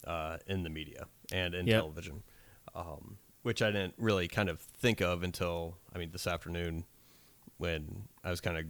[0.07, 1.79] uh, in the media and in Yep.
[1.81, 2.23] television
[2.73, 6.85] um, which i didn't really kind of think of until i mean this afternoon
[7.57, 8.65] when i was kind of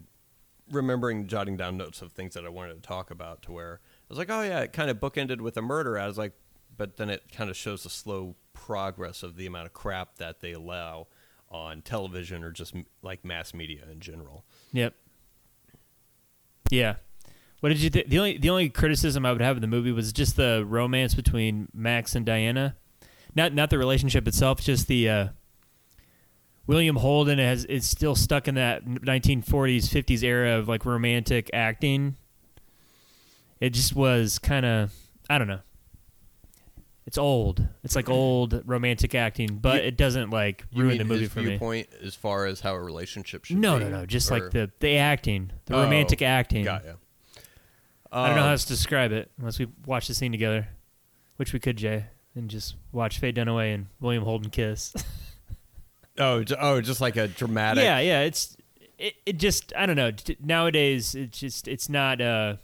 [0.71, 4.05] remembering jotting down notes of things that i wanted to talk about to where i
[4.09, 6.33] was like oh yeah it kind of bookended with a murder i was like
[6.75, 10.41] but then it kind of shows the slow progress of the amount of crap that
[10.41, 11.07] they allow
[11.49, 14.93] on television or just m- like mass media in general Yep.
[16.69, 16.95] Yeah.
[17.59, 18.07] What did you think?
[18.09, 21.15] The only the only criticism I would have of the movie was just the romance
[21.15, 22.75] between Max and Diana.
[23.35, 25.27] Not not the relationship itself, just the uh,
[26.67, 32.15] William Holden has is still stuck in that 1940s 50s era of like romantic acting.
[33.59, 34.93] It just was kind of
[35.29, 35.61] I don't know.
[37.05, 37.65] It's old.
[37.85, 41.45] It's like old romantic acting, but You- it doesn't like ruin the movie for me.
[41.51, 43.85] viewpoint as far as how a relationship should No, be?
[43.85, 44.05] no, no.
[44.05, 46.65] Just Or- like the the acting, the Oh, romantic acting.
[46.65, 46.83] Got
[48.11, 48.17] ya.
[48.17, 50.67] I don't know Um, how else to describe it unless we watch the scene together,
[51.37, 54.93] which we could, Jay, and just watch Faye Dunaway and William Holden kiss.
[56.19, 57.83] Oh, oh, just like a dramatic.
[57.83, 58.21] yeah, yeah.
[58.21, 58.57] It's
[58.97, 59.37] it, it.
[59.37, 60.09] Just I don't know.
[60.43, 62.19] Nowadays, it's just it's not.
[62.21, 62.55] uh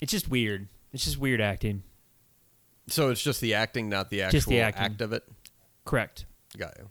[0.00, 0.68] It's just weird.
[0.94, 1.82] It's just weird acting.
[2.86, 5.24] So it's just the acting, not the actual the act of it.
[5.84, 6.24] Correct.
[6.56, 6.88] Got you.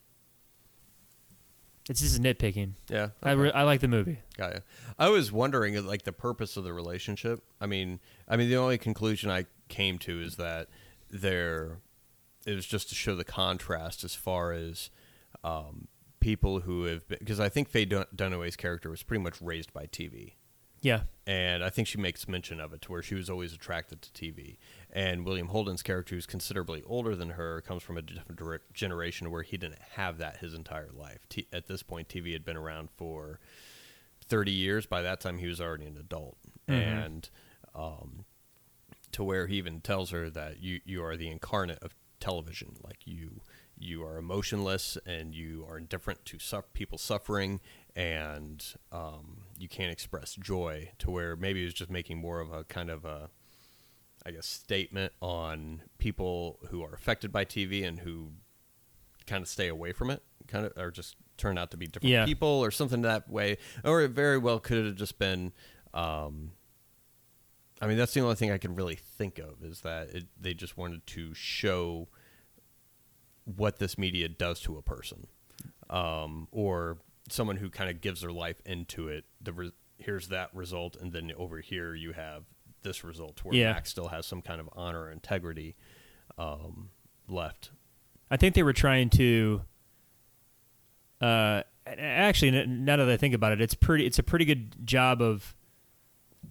[1.89, 2.73] It's just nitpicking.
[2.89, 3.09] Yeah.
[3.21, 4.19] I re- I like the movie.
[4.37, 4.59] Got you.
[4.97, 7.43] I was wondering, like, the purpose of the relationship.
[7.59, 10.69] I mean, I mean, the only conclusion I came to is that
[11.09, 11.79] there,
[12.45, 14.89] it was just to show the contrast as far as
[15.43, 15.87] um,
[16.21, 19.73] people who have been, because I think Faye Dun- Dunaway's character was pretty much raised
[19.73, 20.33] by TV.
[20.81, 21.03] Yeah.
[21.25, 24.09] and I think she makes mention of it to where she was always attracted to
[24.11, 24.57] TV.
[24.95, 29.41] And William Holden's character, who's considerably older than her, comes from a different generation where
[29.41, 31.27] he didn't have that his entire life.
[31.29, 33.39] T- at this point, TV had been around for
[34.27, 34.85] 30 years.
[34.85, 37.27] By that time, he was already an adult, and
[37.73, 38.25] um,
[39.13, 42.75] to where he even tells her that you you are the incarnate of television.
[42.83, 43.41] Like you
[43.75, 47.61] you are emotionless and you are indifferent to su- people suffering,
[47.95, 50.91] and um, you can't express joy.
[50.99, 53.31] To where maybe he was just making more of a kind of a
[54.25, 58.29] I guess statement on people who are affected by TV and who
[59.27, 62.11] kind of stay away from it, kind of, or just turn out to be different
[62.11, 62.25] Yeah.
[62.25, 63.57] people or something that way.
[63.83, 65.51] Or it very well could have just been,
[65.93, 66.51] um,
[67.81, 70.53] I mean, that's the only thing I can really think of is that it, they
[70.53, 72.07] just wanted to show
[73.45, 75.27] what this media does to a person,
[75.89, 76.97] um, or
[77.29, 79.25] someone who kind of gives their life into it.
[79.41, 82.43] The re- here's that result, and then over here you have
[82.83, 83.73] this result where Yeah.
[83.73, 85.75] Max still has some kind of honor or integrity
[86.37, 86.89] um,
[87.27, 87.71] left.
[88.29, 89.61] I think they were trying to.
[91.21, 94.05] Uh, actually, now that I think about it, it's pretty.
[94.05, 95.55] It's a pretty good job of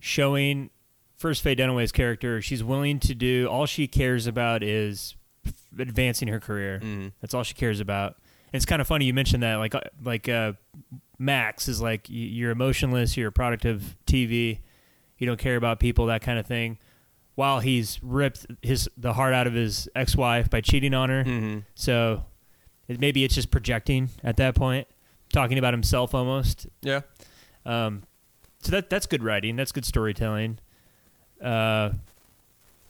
[0.01, 0.71] showing
[1.17, 2.41] first Faye Dunaway's character.
[2.41, 5.15] She's willing to do all she cares about is
[5.79, 6.81] advancing her career.
[6.83, 7.13] Mhm.
[7.21, 8.17] That's all she cares about.
[8.53, 9.57] And it's kind of funny you mentioned that.
[9.57, 10.53] Like, uh, like uh,
[11.19, 13.17] Max is like you're emotionless.
[13.17, 14.61] You're a product of TV.
[15.23, 16.07] You don't care about people.
[16.07, 16.79] That kind of thing.
[17.37, 21.23] While he's ripped his the heart out of his ex-wife by cheating on her.
[21.23, 21.59] Mm-hmm.
[21.77, 22.25] So
[22.89, 24.89] it, maybe it's just projecting at that point,
[25.33, 26.67] talking about himself almost.
[26.81, 27.03] Yeah.
[27.65, 28.03] Um,
[28.63, 29.55] so that that's good writing.
[29.55, 30.59] That's good storytelling.
[31.41, 31.91] Uh,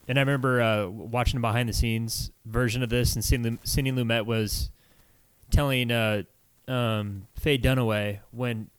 [0.08, 3.92] and I remember uh, watching a behind the scenes version of this, and Sidney, Sidney
[3.92, 4.70] Lumet was
[5.50, 6.22] telling uh,
[6.66, 8.70] um, Faye Dunaway when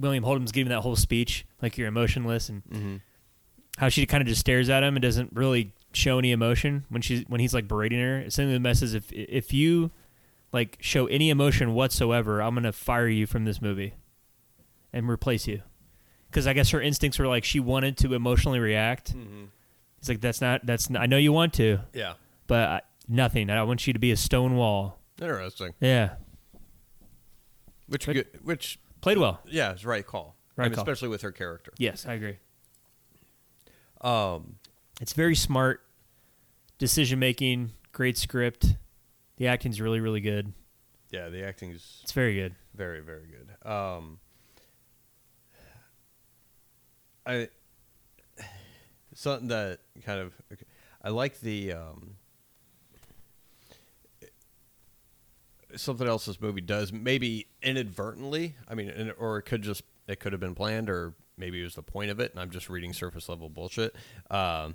[0.00, 2.96] William Holden's giving that whole speech, like you're emotionless, and Mm-hmm.
[3.78, 7.02] how she kind of just stares at him and doesn't really show any emotion when
[7.02, 8.24] she's when he's like berating her.
[8.30, 9.90] Sending the message if if you
[10.52, 13.94] like show any emotion whatsoever, I'm gonna fire you from this movie
[14.92, 15.62] and replace you.
[16.28, 19.16] Because I guess her instincts were like she wanted to emotionally react.
[19.16, 19.44] Mm-hmm.
[19.98, 22.14] It's like that's not that's not, I know you want to, Yeah.
[22.46, 23.50] but I, nothing.
[23.50, 24.98] I want you to be a stone wall.
[25.20, 25.74] Interesting.
[25.80, 26.14] Yeah,
[27.88, 29.40] Which But- good, which played well.
[29.46, 30.36] yeah, is right call.
[30.56, 30.84] Right I mean, call.
[30.84, 31.72] especially with her character.
[31.78, 32.36] Yes, I agree.
[34.00, 34.56] Um,
[35.00, 35.82] It's very smart
[36.78, 37.72] decision making.
[37.92, 38.76] Great script.
[39.36, 40.52] The acting's really really good.
[41.10, 42.54] yeah, the acting is It's very good.
[42.74, 43.68] very very good.
[43.70, 44.18] Um,
[47.26, 47.48] I
[49.14, 50.32] something that kind of
[51.02, 52.16] I like the um,
[55.76, 58.54] something else this movie does maybe inadvertently.
[58.68, 61.74] I mean, or it could just it could have been planned, or maybe it was
[61.74, 63.94] the point of it, and I'm just reading surface level bullshit.
[64.30, 64.74] Um,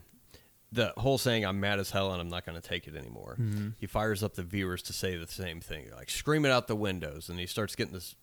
[0.71, 3.36] the whole saying "I'm mad as hell and I'm not going to take it anymore."
[3.79, 6.75] He fires up the viewers to say the same thing, like scream it out the
[6.75, 8.15] windows, and he starts getting this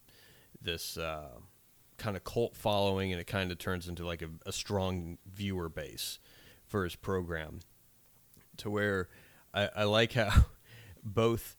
[0.61, 1.31] this uh,
[1.99, 5.69] kind of cult following, and it kind of turns into like a, a strong viewer
[5.69, 6.19] base
[6.67, 7.61] for his program.
[8.59, 9.09] To where
[9.55, 10.47] I, I like how
[11.05, 11.57] both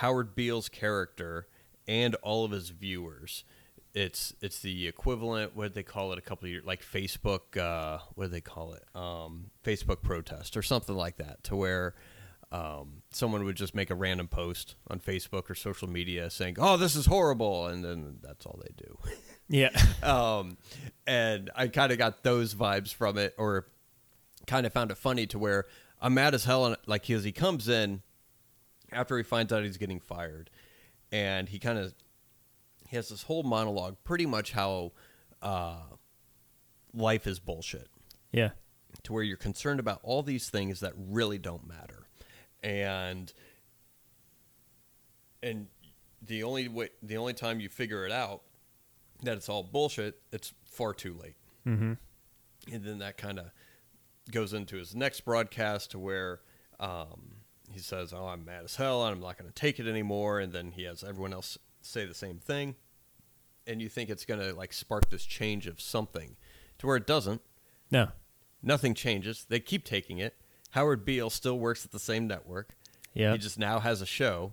[0.00, 1.46] Howard Beale's character
[1.86, 3.44] and all of his viewers.
[3.92, 5.54] It's it's the equivalent.
[5.54, 7.58] What did they call it a couple of years like Facebook?
[7.58, 8.82] Uh, what do they call it?
[8.94, 11.44] Um, Facebook protest or something like that.
[11.44, 11.94] To where
[12.50, 16.78] um, someone would just make a random post on Facebook or social media saying, "Oh,
[16.78, 18.98] this is horrible," and then that's all they do.
[19.52, 19.70] Yeah.
[20.04, 20.58] um,
[21.08, 23.66] and I kind of got those vibes from it, or
[24.46, 25.66] kind of found it funny to where
[26.00, 28.02] I'm mad as hell, and like he, as he comes in
[28.92, 30.50] after he finds out he's getting fired,
[31.12, 31.94] and he kind of
[32.88, 34.92] he has this whole monologue, pretty much how
[35.42, 35.80] uh,
[36.92, 37.88] life is bullshit
[38.32, 38.50] yeah.
[39.04, 42.06] to where you're concerned about all these things that really don't matter
[42.62, 43.32] and
[45.42, 45.68] and
[46.20, 48.42] the only way the only time you figure it out
[49.22, 51.92] that it's all bullshit it's far too late Mm-hmm.
[52.72, 53.46] and then that kind of
[54.30, 56.40] goes into his next broadcast to where
[56.80, 57.36] um,
[57.72, 60.40] he says oh i'm mad as hell and i'm not going to take it anymore
[60.40, 62.74] and then he has everyone else say the same thing
[63.66, 66.36] and you think it's going to like spark this change of something
[66.78, 67.40] to where it doesn't
[67.90, 68.08] No.
[68.62, 69.46] Nothing changes.
[69.48, 70.36] They keep taking it.
[70.72, 72.76] Howard Beale still works at the same network.
[73.14, 73.32] Yeah.
[73.32, 74.52] He just now has a show,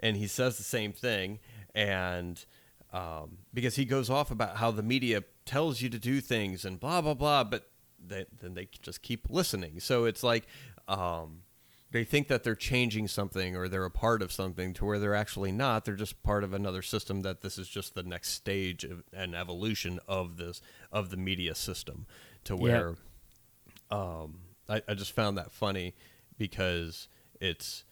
[0.00, 1.40] and he says the same thing.
[1.74, 2.42] And
[2.92, 6.78] um, because he goes off about how the media tells you to do things and
[6.78, 9.80] blah blah blah, but they, then they just keep listening.
[9.80, 10.46] So it's like
[10.86, 11.42] um,
[11.90, 15.14] they think that they're changing something or they're a part of something to where they're
[15.14, 15.84] actually not.
[15.84, 17.22] They're just part of another system.
[17.22, 20.60] That this is just the next stage of an evolution of this
[20.92, 22.06] of the media system
[22.44, 22.96] to where
[23.90, 25.94] um, I, I just found that funny
[26.36, 27.08] because
[27.40, 27.84] it's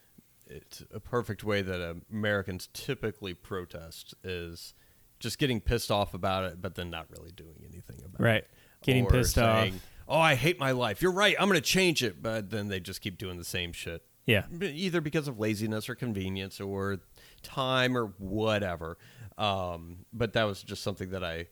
[0.46, 4.74] it's a perfect way that Americans typically protest is
[5.18, 8.35] just getting pissed off about it, but then not really doing anything about Right.
[8.37, 8.37] it.
[8.37, 8.44] Right
[8.82, 9.68] getting Or pissed off.
[10.09, 11.03] Oh, I hate my life.
[11.03, 11.35] You're right.
[11.38, 14.05] I'm going to change it, but then they just keep doing the same shit.
[14.25, 14.45] Yeah.
[14.61, 16.99] Either because of laziness or convenience or
[17.42, 18.99] time or whatever.
[19.38, 21.47] Um, but that was just something that I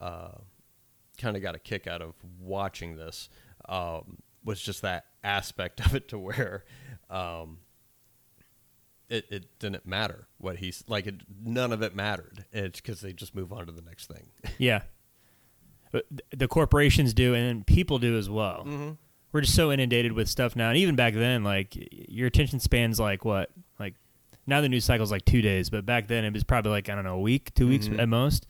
[0.00, 0.38] uh,
[1.18, 3.28] kind of got a kick out of watching this.
[3.68, 6.64] Um, was just that aspect of it to where
[7.10, 7.58] um,
[9.08, 11.06] it, it didn't matter what he's like.
[11.06, 12.44] It, none of it mattered.
[12.52, 14.28] It's because they just move on to the next thing.
[14.58, 14.82] Yeah.
[16.36, 18.64] The corporations do, and people do as well.
[18.66, 18.90] Mm-hmm.
[19.32, 21.76] We're just so inundated with stuff now, and even back then, like
[22.08, 23.94] your attention span's like what, like
[24.46, 26.94] now the news cycle's like two days, but back then it was probably like I
[26.94, 27.98] don't know a week, 2 weeks Mhm.
[27.98, 28.46] at most.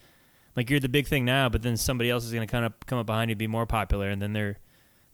[0.56, 2.74] Like you're the big thing now, but then somebody else is going to kind of
[2.86, 4.58] come up behind you, and be more popular, and then they're,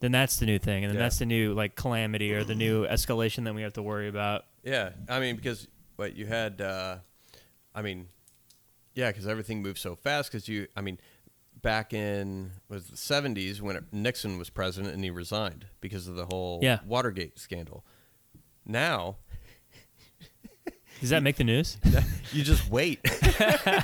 [0.00, 1.04] then that's the new thing, and then Yeah.
[1.04, 4.44] that's the new like calamity or the new escalation that we have to worry about.
[4.62, 6.98] Yeah, I mean because what you had, uh,
[7.74, 8.08] I mean,
[8.94, 10.30] yeah, because everything moves so fast.
[10.30, 10.98] Because you, I mean,
[11.64, 16.26] back in was the seventies when Nixon was president and he resigned because of the
[16.26, 16.78] whole Yeah.
[16.86, 17.84] Watergate scandal.
[18.64, 19.16] Now
[21.00, 21.76] Does that make the news?
[22.32, 23.00] you just wait.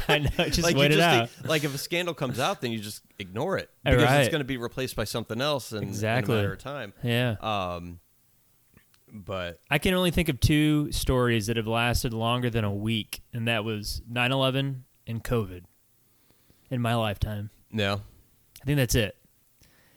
[0.09, 1.03] I know, just like wait it just
[1.43, 1.49] out.
[1.49, 4.21] like if a scandal comes out, then you just ignore it because right.
[4.21, 6.35] it's going to be replaced by something else in, Exactly.
[6.35, 6.93] in a matter of time.
[7.03, 7.35] yeah.
[7.41, 7.99] Um,
[9.13, 13.23] but I can only think of two stories that have lasted longer than a week,
[13.33, 15.65] and that was 9 11 and COVID
[16.71, 17.51] in my lifetime.
[17.73, 18.01] No,
[18.63, 19.17] I think that's it.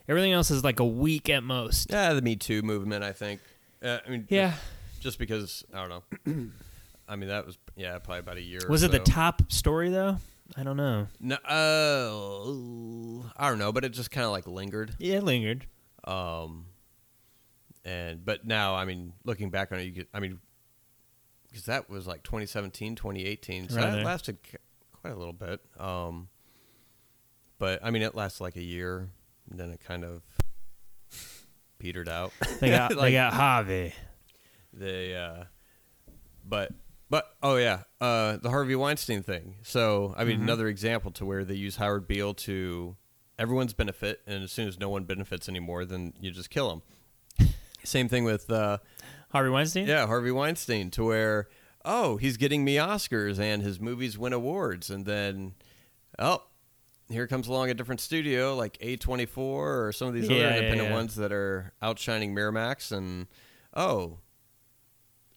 [0.07, 1.89] Everything else is like a week at most.
[1.91, 3.03] yeah, the Me Too movement.
[3.03, 3.39] I think.
[3.81, 4.53] Uh, I mean, Yeah.
[4.99, 5.89] just because I don't
[6.25, 6.49] know.
[7.07, 8.59] I mean, that was yeah, probably about a year.
[8.65, 10.17] or Was it the top story, though?
[10.57, 11.07] I don't know.
[11.19, 14.93] No, uh, I don't know, but it just kind of like lingered.
[14.99, 15.65] Yeah, it lingered.
[16.03, 16.65] Um,
[17.85, 20.39] and but now, I mean, looking back on it, you get, I mean,
[21.49, 24.37] because that was like 2017, 2018, so Right that lasted
[25.01, 25.59] quite a little bit.
[25.79, 26.27] Um,
[27.63, 29.07] but I mean, it lasted like a year,
[29.49, 30.21] and then it kind of
[31.79, 32.33] petered out.
[32.59, 33.93] They got, they got Harvey.
[34.73, 35.45] They, uh,
[36.43, 36.73] but
[37.09, 39.55] but oh yeah, uh, the Harvey Weinstein thing.
[39.63, 40.43] So I mean, Mhm.
[40.43, 42.97] another example to where they use Howard Beale to
[43.39, 46.69] everyone's benefit, and as soon as no one benefits anymore, then you just kill
[47.39, 47.49] him.
[47.85, 48.79] Same thing with uh,
[49.31, 49.87] Harvey Weinstein?
[49.87, 51.47] yeah Harvey Weinstein, to where
[51.85, 55.53] oh he's getting me Oscars and his movies win awards, and then
[56.19, 56.43] oh.
[57.09, 60.89] Here comes along a different studio like A24 or some of these Yeah, other independent
[60.89, 60.95] yeah.
[60.95, 63.27] ones that are outshining Miramax and
[63.75, 64.19] oh,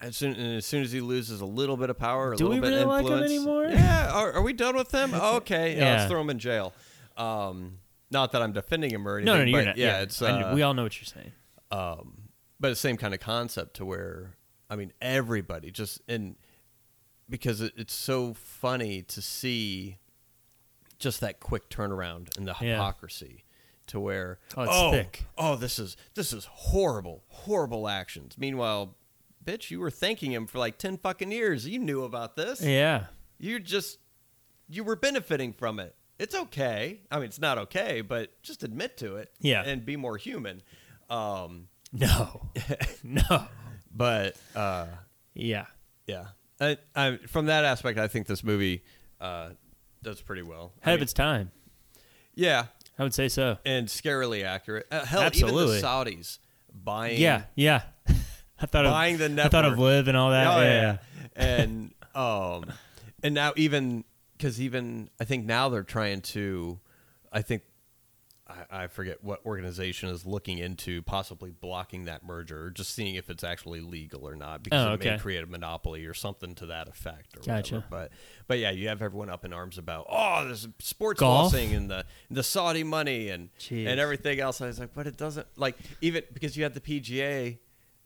[0.01, 2.49] as soon, and as soon as he loses a little bit of power, a Do
[2.49, 3.65] little we bit really of like him influence, anymore?
[3.69, 5.13] Yeah, are, are we done with him?
[5.37, 5.79] Okay, yeah.
[5.79, 5.97] Yeah.
[5.97, 6.73] let's throw him in jail.
[7.17, 7.79] Um,
[8.11, 9.35] not that I'm defending him or anything.
[9.35, 9.77] No, no, you're not.
[9.77, 11.33] Yeah, it's uh, we all know what you're saying.
[11.73, 12.29] um,
[12.61, 14.37] but the same kind of concept to where
[14.71, 16.37] I mean everybody just and
[17.29, 19.97] because it, it's so funny to see
[20.99, 22.73] just that quick turnaround and the Yeah.
[22.75, 23.45] hypocrisy
[23.89, 25.25] to where Oh, it's thick.
[25.39, 28.97] oh this is this is horrible horrible actions meanwhile
[29.45, 33.07] bitch you were thanking him for like 10 fucking years you knew about this Yeah.
[33.39, 33.99] you just
[34.69, 38.97] you were benefiting from it it's okay i mean it's not okay but just admit
[38.97, 39.63] to it Yeah.
[39.65, 40.63] and be more human
[41.09, 42.51] um No.
[43.05, 43.47] no.
[43.95, 44.87] but uh
[45.35, 45.67] Yeah.
[46.09, 46.29] yeah
[46.61, 48.83] I, I, from that aspect i think this movie
[49.21, 49.51] uh
[50.03, 51.51] does pretty well I Ahead of its time.
[52.35, 52.67] yeah
[52.99, 53.59] I would say so.
[53.65, 55.65] and scarily accurate uh, hell Absolutely.
[55.65, 56.39] even the saudis
[56.73, 57.45] buying Yeah.
[57.55, 57.83] Yeah.
[58.59, 59.79] I thought of buying of the I thought of.
[59.79, 60.47] LIV and all that.
[60.47, 60.81] Oh, yeah.
[60.81, 60.99] yeah.
[61.37, 62.73] and um,
[63.23, 64.05] and now even
[64.37, 66.79] because even I think now they're trying to,
[67.33, 67.63] I think
[68.49, 73.17] I, I forget what organization is looking into possibly blocking that merger, or just seeing
[73.17, 76.55] if it's actually legal or not, because Oh, it may create a monopoly or something
[76.57, 77.37] to that effect.
[77.37, 77.77] Or Gotcha.
[77.77, 77.87] Whatever.
[77.91, 78.13] But
[78.47, 81.53] but yeah, you have everyone up in arms about oh, there's sports Golf?
[81.55, 83.87] and the the Saudi money and Jeez.
[83.87, 84.61] and everything else.
[84.61, 87.59] I was like, but it doesn't like even because you had the PGA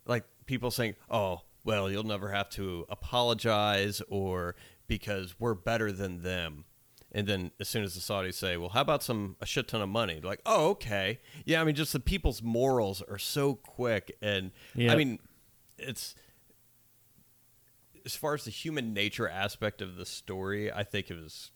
[0.06, 6.22] like people saying, "Oh, well, you'll never have to apologize," or because we're better than
[6.22, 6.64] them.
[7.12, 9.82] And then as soon as the Saudis say, "Well, how about some a shit ton
[9.82, 13.54] of money?" They're like, "Oh, okay, yeah." I mean, just the people's morals are so
[13.56, 15.18] quick, and I mean,
[15.78, 16.14] it's
[18.06, 20.72] as far as the human nature aspect of the story.
[20.72, 21.50] I think it was.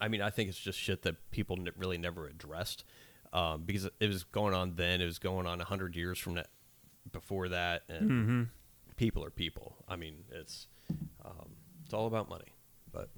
[0.00, 2.84] I mean, I think it's just shit that people n- really never addressed
[3.32, 5.00] um, because it was going on then.
[5.00, 6.48] It was going on hundred years from that,
[7.12, 8.42] before that, and Mm-hmm.
[8.96, 9.76] people are people.
[9.88, 10.68] I mean, it's
[11.24, 12.54] um, it's all about money,
[12.92, 13.10] but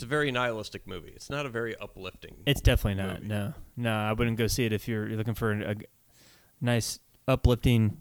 [0.00, 1.12] it's a very nihilistic movie.
[1.14, 2.36] It's not a very uplifting.
[2.46, 3.16] It's definitely not.
[3.16, 3.28] movie.
[3.28, 5.76] No, no, I wouldn't go see it if you're, you're looking for a
[6.58, 7.98] nice, uplifting,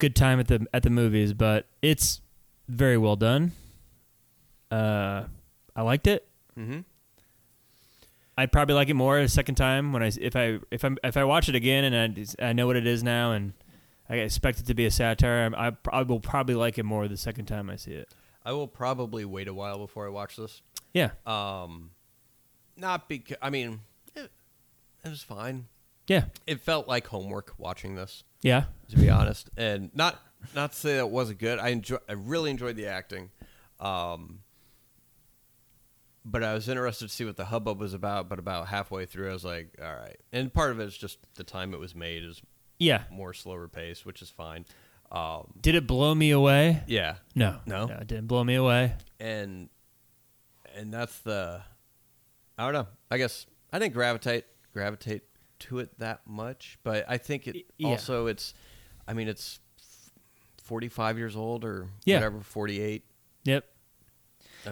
[0.00, 1.34] good time at the at the movies.
[1.34, 2.20] But it's
[2.66, 3.52] very well done.
[4.68, 5.26] Uh,
[5.76, 6.26] I liked it.
[6.58, 6.80] mm-hmm.
[8.36, 11.16] I'd probably like it more a second time when I if I if I if
[11.16, 13.52] I watch it again and I, I know what it is now and
[14.08, 15.48] I expect it to be a satire.
[15.56, 18.08] I, I, I will probably like it more the second time I see it.
[18.46, 20.62] I will probably wait a while before I watch this.
[20.96, 21.90] Yeah, Um,
[22.76, 23.80] not because I mean,
[24.14, 24.30] it,
[25.04, 25.66] it was fine.
[26.08, 28.64] yeah, It felt like homework watching this, yeah.
[28.88, 30.18] to be honest, and not
[30.54, 31.58] not to say that it wasn't good.
[31.58, 31.98] I enjoy.
[32.08, 33.30] I really enjoyed the acting.
[33.78, 34.40] Um,
[36.24, 38.28] but I was interested to see what the hubbub was about.
[38.28, 40.16] But about halfway through, I was like, all right.
[40.32, 42.40] And part of it is just the time it was made is
[42.78, 43.02] Yeah.
[43.10, 44.66] more slower pace, which is fine.
[45.12, 46.82] Um, Did it blow me away?
[46.88, 47.60] yeah, No.
[47.64, 47.84] No?
[47.86, 48.94] it didn't blow me away.
[49.20, 49.68] and
[50.76, 51.62] and that's the
[52.58, 52.86] I don't know.
[53.10, 55.22] I guess I didn't gravitate gravitate
[55.60, 57.88] to it that much, but I think it yeah.
[57.88, 58.54] also it's
[59.08, 59.60] I mean it's
[60.62, 62.16] 45 years old or Yeah.
[62.16, 63.04] whatever 48.
[63.44, 63.64] Yep.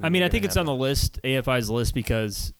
[0.02, 2.52] I mean, you're I think it's on the list, AFI's list, because,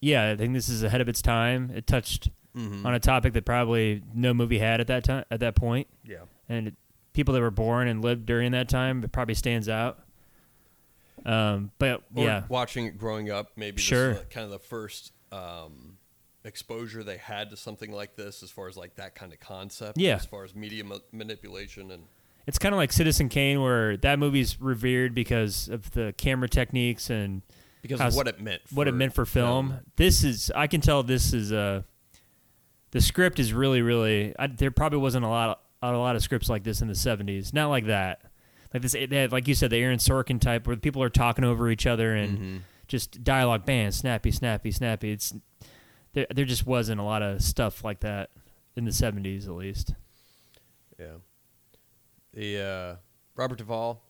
[0.00, 1.72] yeah, I think this is ahead of its time.
[1.74, 2.84] It touched to- Mhm.
[2.84, 6.18] on a topic that probably no movie had at that time, at that point, yeah.
[6.48, 6.74] and it,
[7.12, 10.00] people that were born and lived during that time, it probably stands out.
[11.26, 14.14] Um, but Or yeah, watching it growing up, maybe Sure.
[14.14, 15.98] this kind of the first um,
[16.44, 19.98] exposure they had to something like this, as far as like that kind of concept.
[19.98, 20.16] Yeah.
[20.16, 22.04] As far as media ma- manipulation and
[22.46, 27.10] it's kind of like Citizen Kane, where that movie's revered because of the camera techniques
[27.10, 27.42] and
[27.82, 28.62] because of what it meant.
[28.72, 29.78] what it for meant for film.
[29.96, 31.84] This is I can tell this is a
[32.90, 35.50] the script is really really I, there probably wasn't a lot
[35.82, 37.52] of, a lot of scripts like this in the 70s.
[37.52, 38.22] Not like that.
[38.72, 41.44] Like this they had, like you said the Aaron Sorkin type where people are talking
[41.44, 42.60] over each other and Mhm.
[42.86, 45.12] just dialogue bam snappy snappy snappy.
[45.12, 45.34] It's
[46.12, 48.30] there there just wasn't a lot of stuff like that
[48.76, 49.94] in the 70s at least.
[50.98, 51.16] Yeah.
[52.32, 52.96] The uh,
[53.34, 54.02] Robert Duvall.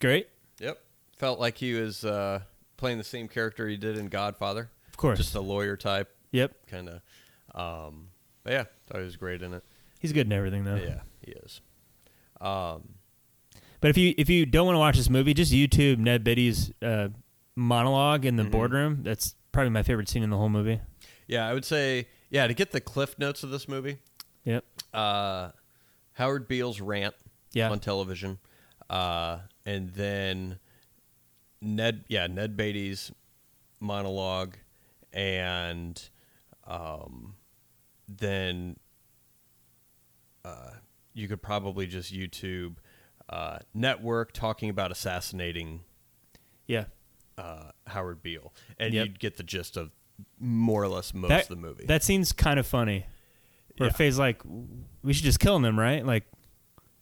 [0.00, 0.28] Great.
[0.58, 0.80] Yep.
[1.18, 2.40] Felt like he was uh,
[2.76, 4.70] playing the same character he did in Godfather.
[4.88, 5.18] Of course.
[5.18, 6.66] Just a lawyer type yep.
[6.66, 7.00] kind of.
[7.54, 8.08] Um,
[8.42, 9.62] but yeah, thought he was great in it.
[10.00, 10.74] He's good in everything though.
[10.76, 11.60] Yeah, he is.
[12.40, 12.94] Um,
[13.82, 16.72] But if you if you don't want to watch this movie, just YouTube Ned Beatty's
[16.80, 17.08] uh,
[17.56, 18.50] monologue in the Mhm.
[18.52, 19.02] boardroom.
[19.02, 20.80] That's probably my favorite scene in the whole movie.
[21.26, 23.98] yeah, I would say yeah to get the cliff notes of this movie.
[24.44, 24.64] Yep.
[24.94, 25.50] Uh,
[26.14, 27.14] Howard Beale's rant
[27.52, 27.70] Yeah.
[27.70, 28.38] on television,
[28.88, 30.58] uh, and then
[31.60, 33.10] Ned yeah Ned Beatty's
[33.80, 34.56] monologue,
[35.12, 36.00] and
[36.68, 37.34] um,
[38.08, 38.76] then
[40.44, 40.70] uh,
[41.14, 42.76] you could probably just YouTube
[43.32, 45.80] uh, network talking about assassinating
[46.66, 46.84] Yeah.
[47.38, 49.06] uh, Howard Beale, and Yep.
[49.06, 49.90] you'd get the gist of
[50.38, 51.86] more or less most that, of the movie.
[51.86, 53.06] That scene's kind of funny.
[53.78, 53.94] Where Yeah.
[53.94, 54.42] Faye's like,
[55.02, 56.04] "We should just kill them, right?
[56.04, 56.24] Like,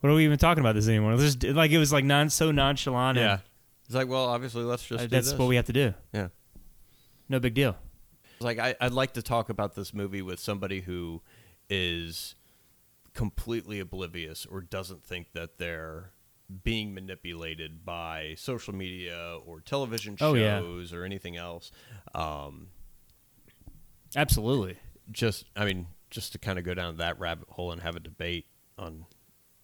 [0.01, 2.53] what are we even talking about this anymore?" Just, like it was like non so
[2.53, 3.19] nonchalant.
[3.19, 3.41] yeah,
[3.87, 5.39] it's like well, obviously, let's just uh, do that's this.
[5.39, 5.95] what we have to do.
[6.15, 6.29] yeah.
[7.29, 7.77] No big deal.
[8.39, 11.23] Like I, I'd like to talk about this movie with somebody who
[11.69, 12.37] is
[13.15, 16.13] completely oblivious or doesn't think that they're
[16.65, 20.59] being manipulated by social media or television Oh, yeah.
[20.61, 21.71] shows or anything else.
[22.15, 22.69] Um,
[24.17, 24.79] Absolutely.
[25.11, 28.01] just, I mean, just to kind of go down that rabbit hole and have a
[28.01, 28.47] debate
[28.79, 29.07] on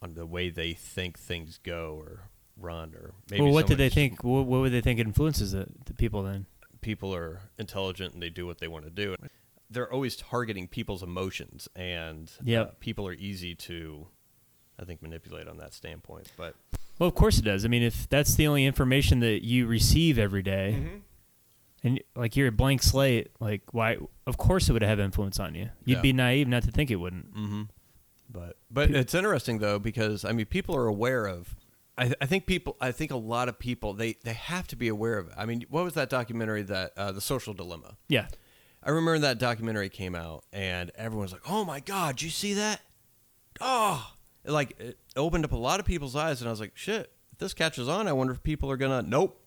[0.03, 2.29] on the way they think things go or
[2.59, 3.43] run or maybe.
[3.43, 4.23] well, what did they think?
[4.23, 6.47] What, what would they think influences the, the people then?
[6.83, 9.17] people are intelligent and they do what they want to do.
[9.69, 14.07] They're always targeting people's emotions, and uh, people are easy to,
[14.81, 16.29] I think, manipulate on that standpoint.
[16.37, 16.55] But
[16.99, 17.65] Well, of course it does.
[17.65, 20.97] I mean, if that's the only information that you receive every day, Mm-hmm.
[21.85, 23.97] and like you're a blank slate, like why?
[24.27, 25.71] Of course it would have influence on you.
[25.85, 26.03] You'd Yeah.
[26.03, 27.35] be naive not to think it wouldn't.
[27.35, 27.63] mm-hmm.
[28.31, 31.55] but but it's interesting though because I mean, people are aware of.
[31.99, 32.77] I, I think people.
[32.81, 35.35] I think a lot of people they they have to be aware of it.
[35.37, 37.97] I mean, what was that documentary that uh, the Social Dilemma?
[38.09, 38.27] Yeah.
[38.83, 42.31] I remember that documentary came out and everyone was like, "Oh my god, did you
[42.31, 42.81] see that?"
[43.61, 44.16] Oh, It,
[44.47, 47.39] like it opened up a lot of people's eyes, and I was like, "Shit, if
[47.39, 49.41] this catches on, I wonder if people are gonna." Nope,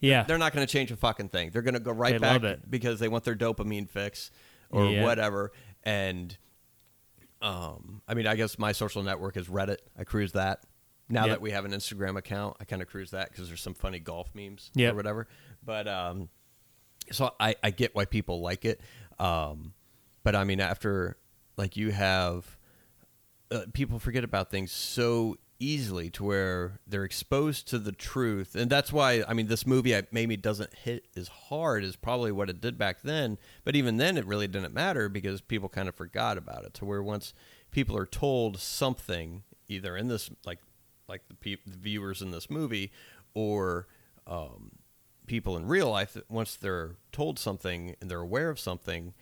[0.00, 0.22] Yeah.
[0.24, 1.50] they're not gonna change a fucking thing.
[1.50, 4.30] They're gonna go right They back because they want their dopamine fix
[4.70, 5.02] or Yeah.
[5.04, 5.52] whatever.
[5.82, 6.36] And
[7.42, 9.78] um, I mean, I guess my social network is Reddit.
[9.98, 10.60] I cruise that.
[11.08, 11.30] Now Yep.
[11.30, 13.98] that we have an Instagram account, I kind of cruise that because there's some funny
[13.98, 14.92] golf memes Yep.
[14.92, 15.28] or whatever.
[15.64, 16.28] But um,
[17.10, 18.80] so I, I get why people like it.
[19.18, 19.72] Um,
[20.22, 21.16] but I mean, after
[21.56, 22.56] like you have
[23.50, 28.70] uh, people forget about things so easily to where they're exposed to the truth, and
[28.70, 32.48] that's why I mean, this movie I- maybe doesn't hit as hard as probably what
[32.48, 33.38] it did back then.
[33.64, 36.74] But even then, it really didn't matter because people kind of forgot about it.
[36.74, 37.34] To where once
[37.70, 40.58] people are told something, either in this like
[41.08, 42.92] like the, peop the viewers in this movie,
[43.34, 43.86] or
[44.26, 44.70] um,
[45.26, 49.12] people in real life once they're told something and they're aware of something,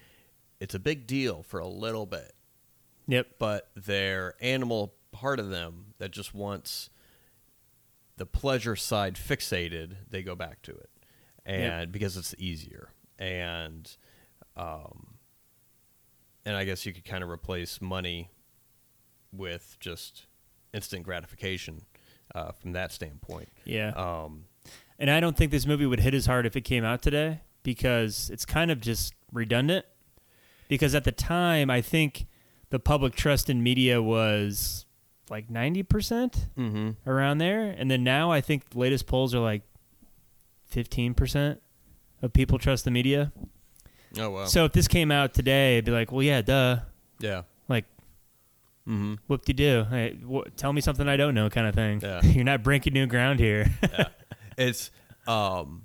[0.61, 2.33] it's a big deal for a little bit.
[3.09, 3.27] Yep.
[3.39, 6.91] But their animal part of them that just wants
[8.17, 10.91] the pleasure side fixated, they go back to it,
[11.45, 13.91] and because it's easier, and
[14.57, 15.15] um,
[16.45, 18.31] and I guess you could kind of replace money
[19.33, 20.27] with just
[20.73, 21.83] instant gratification
[22.35, 23.49] uh, from that standpoint.
[23.65, 23.91] Yeah.
[23.91, 24.45] Um,
[24.99, 27.41] and I don't think this movie would hit as hard if it came out today
[27.63, 29.87] because it's kind of just redundant.
[30.69, 32.27] Because at the time, I think
[32.71, 34.85] the public trust in media was
[35.31, 35.85] like 90%
[36.57, 36.91] Mm-hmm.
[37.11, 37.63] around there.
[37.77, 39.63] And then now I think the latest polls are like
[40.73, 41.59] 15%
[42.23, 43.33] of people trust the media.
[44.19, 44.45] Oh wow.
[44.47, 46.79] So if this came out today, it'd be like, well, yeah, duh.
[47.21, 47.43] yeah.
[47.69, 47.85] Like,
[48.89, 49.17] Mm-hmm.
[49.27, 49.85] whoop de doo.
[49.91, 52.01] Hey, wh- tell me something I don't know, kind of thing.
[52.01, 52.23] Yeah.
[52.25, 53.71] You're not breaking new ground here.
[53.83, 54.09] yeah.
[54.57, 54.91] It's
[55.27, 55.83] um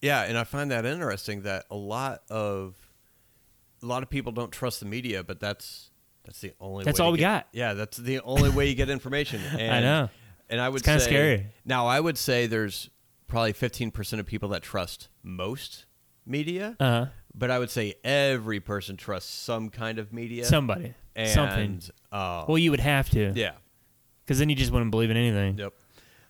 [0.00, 2.74] yeah, and I find that interesting that a lot of
[3.84, 5.90] a lot of people don't trust the media, but that's
[6.24, 7.48] that's the only That's all we get- got.
[7.52, 9.40] Yeah, that's the only way you get information.
[9.58, 10.08] And, I know.
[10.48, 11.46] And I would kinda say scary.
[11.64, 12.88] Now I would say there's
[13.28, 15.86] probably 15% of people that trust most
[16.26, 17.06] media, Uh huh.
[17.34, 20.44] but I would say every person trusts some kind of media.
[20.44, 20.94] Somebody.
[21.16, 21.80] and, Something.
[22.12, 23.32] Um, Well, you would have to.
[23.34, 23.52] yeah.
[24.24, 25.58] Because then you just wouldn't believe in anything.
[25.58, 25.74] Yep.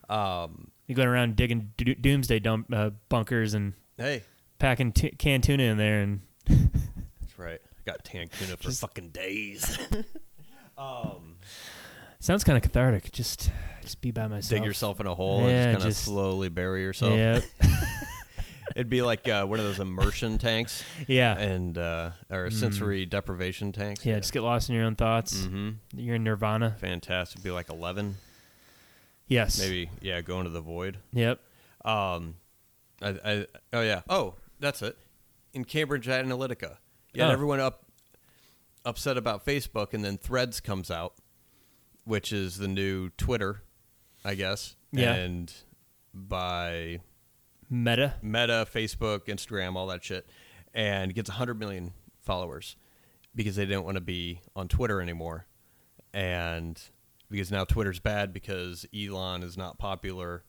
[0.09, 4.23] Um, You're going around digging do- doomsday dump, uh, bunkers and hey,
[4.59, 6.01] packing t- canned tuna in there.
[6.01, 6.21] And
[7.35, 7.61] that's right.
[7.63, 9.77] I got tan tuna for fucking days.
[10.77, 11.37] um,
[12.19, 13.11] sounds kind of cathartic.
[13.11, 14.49] Just just be by myself.
[14.59, 17.13] dig yourself in a hole Yeah, and just kind of just- slowly bury yourself.
[17.13, 17.43] Yep.
[18.75, 21.37] It'd be like uh, one of those immersion tanks yeah.
[21.37, 24.01] and uh, or sensory deprivation tanks.
[24.01, 24.05] Mm.
[24.05, 24.15] Yeah.
[24.17, 25.37] Just get lost in your own thoughts.
[25.37, 25.69] Mm-hmm.
[25.97, 26.75] You're in nirvana.
[26.81, 27.37] Fantastic.
[27.37, 28.15] It'd be like eleven,
[29.27, 29.59] Yes.
[29.59, 29.89] maybe.
[30.01, 30.97] Yeah, go into the void.
[31.13, 31.39] Yep.
[31.85, 32.35] Um,
[33.01, 34.01] I, I oh yeah.
[34.09, 34.97] Oh, that's it.
[35.53, 36.77] In Cambridge Analytica,
[37.23, 37.29] Oh.
[37.29, 37.83] everyone up
[38.83, 41.15] upset about Facebook, and then Threads comes out,
[42.03, 43.63] which is the new Twitter,
[44.23, 44.75] I guess.
[44.91, 45.13] Yeah.
[45.13, 45.53] And
[46.13, 46.99] by
[47.69, 48.15] Meta.
[48.21, 50.29] Meta, Facebook, Instagram, all that shit,
[50.73, 52.75] and gets 100 million followers
[53.33, 55.45] because they didn't want to be on Twitter anymore.
[56.13, 56.81] And
[57.29, 60.43] because now Twitter's bad because Elon is not popular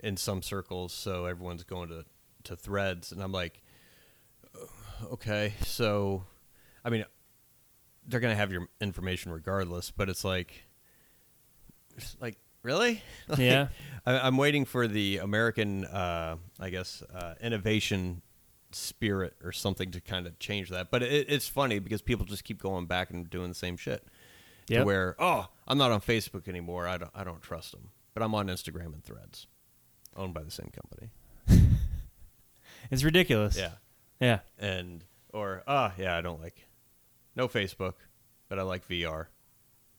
[0.00, 2.04] in some circles, so everyone's going to,
[2.44, 3.12] to threads.
[3.12, 3.65] And I'm like, "Uh,
[5.12, 6.24] okay, so,
[6.84, 7.04] I mean,
[8.06, 10.64] they're going to have your information regardless, but it's like,
[11.96, 13.02] it's like, really?
[13.28, 13.68] Like, Yeah.
[14.04, 18.22] I, I'm waiting for the American, uh, I guess, uh, innovation
[18.72, 20.90] spirit or something to kind of change that.
[20.90, 24.06] But it, it's funny because people just keep going back and doing the same shit.
[24.68, 24.84] Yep.
[24.84, 26.88] where, oh, I'm not on Facebook anymore.
[26.88, 27.90] I don't, I don't trust them.
[28.14, 29.46] But I'm on Instagram and Threads,
[30.16, 31.10] owned by the same company.
[32.90, 33.58] It's ridiculous.
[33.58, 33.72] Yeah,
[34.20, 34.40] Yeah.
[34.58, 36.66] and or ah, yeah, I don't like
[37.34, 37.94] no Facebook,
[38.48, 39.26] but I like VR.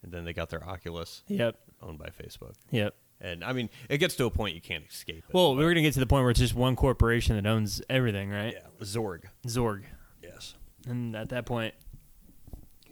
[0.03, 1.57] And then they got their Oculus, Yep.
[1.81, 2.53] owned by Facebook.
[2.71, 2.95] Yep.
[3.19, 5.33] And I mean, it gets to a point you can't escape it.
[5.33, 8.29] Well, we're gonna get to the point where it's just one corporation that owns everything,
[8.29, 8.53] right?
[8.53, 9.23] yeah, Zorg.
[9.47, 9.83] Zorg.
[10.21, 10.53] Yes.
[10.87, 11.73] And at that point,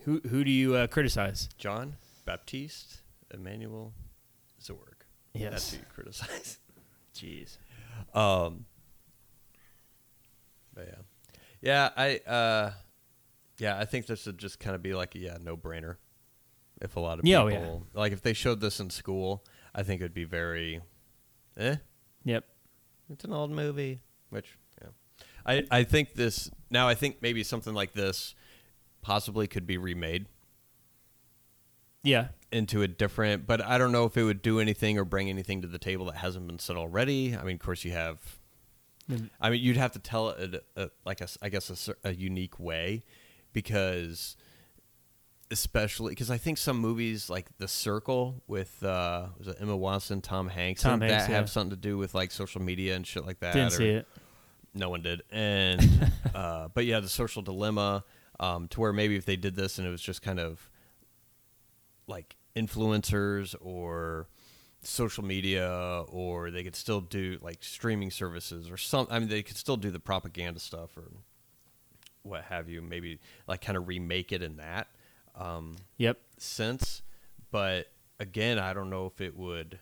[0.04, 1.48] who who do you uh, criticize?
[1.58, 1.96] John
[2.26, 3.02] Baptiste
[3.34, 3.94] Emmanuel
[4.62, 4.78] Zorg.
[5.34, 5.52] Yes.
[5.52, 6.60] That's who you criticize.
[7.16, 7.58] Jeez.
[8.18, 8.66] Um.
[10.74, 11.02] But yeah,
[11.66, 11.90] yeah.
[11.98, 12.72] I uh,
[13.58, 13.78] yeah.
[13.78, 15.98] I think this would just kind of be like a yeah, no brainer.
[16.82, 18.00] If a lot of Yeah, oh, people yeah.
[18.00, 19.44] like if they showed this in school,
[19.74, 20.82] I think it'd be very,
[21.58, 21.76] eh.
[22.24, 22.46] Yep.
[23.10, 24.00] It's an old movie,
[24.30, 24.90] which yeah.
[25.46, 26.88] I I think this now.
[26.88, 28.36] I think maybe something like this
[29.02, 30.26] possibly could be remade
[32.04, 32.30] Yeah.
[32.52, 35.62] into a different but i don't know if it would do anything or bring anything
[35.62, 38.18] to the table that hasn't been said already i mean of course you have
[39.10, 39.30] Mm.
[39.40, 42.14] i mean you'd have to tell it a, like a, s- i guess a, a
[42.14, 43.04] unique way
[43.54, 44.36] because
[45.52, 50.22] especially because i think some movies like the circle with uh was it emma watson
[50.22, 51.36] tom hanks Tom Hanks, that yeah.
[51.38, 54.08] have something to do with like social media and shit like that Didn't see it.
[54.74, 55.22] no one did.
[55.32, 58.04] And uh, but yeah, the social dilemma
[58.40, 60.68] um, to where maybe if they did this and it was just kind of
[62.08, 64.28] like influencers or
[64.88, 69.44] social media or they could still do like streaming services or some I mean they
[69.44, 71.12] could still do the propaganda stuff or
[72.24, 74.88] what have you maybe like kind of remake it in that
[75.36, 76.18] um, Yep.
[76.38, 77.02] sense.
[77.52, 77.88] But
[78.20, 79.80] again I don't know if it would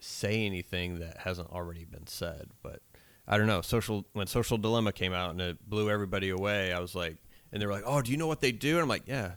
[0.00, 2.80] say anything that hasn't already been said but
[3.26, 3.60] I don't know.
[3.60, 7.16] Social when social dilemma came out and it blew everybody away I was like
[7.52, 8.74] and they were like oh do you know what they do?
[8.74, 9.32] And I'm like yeah.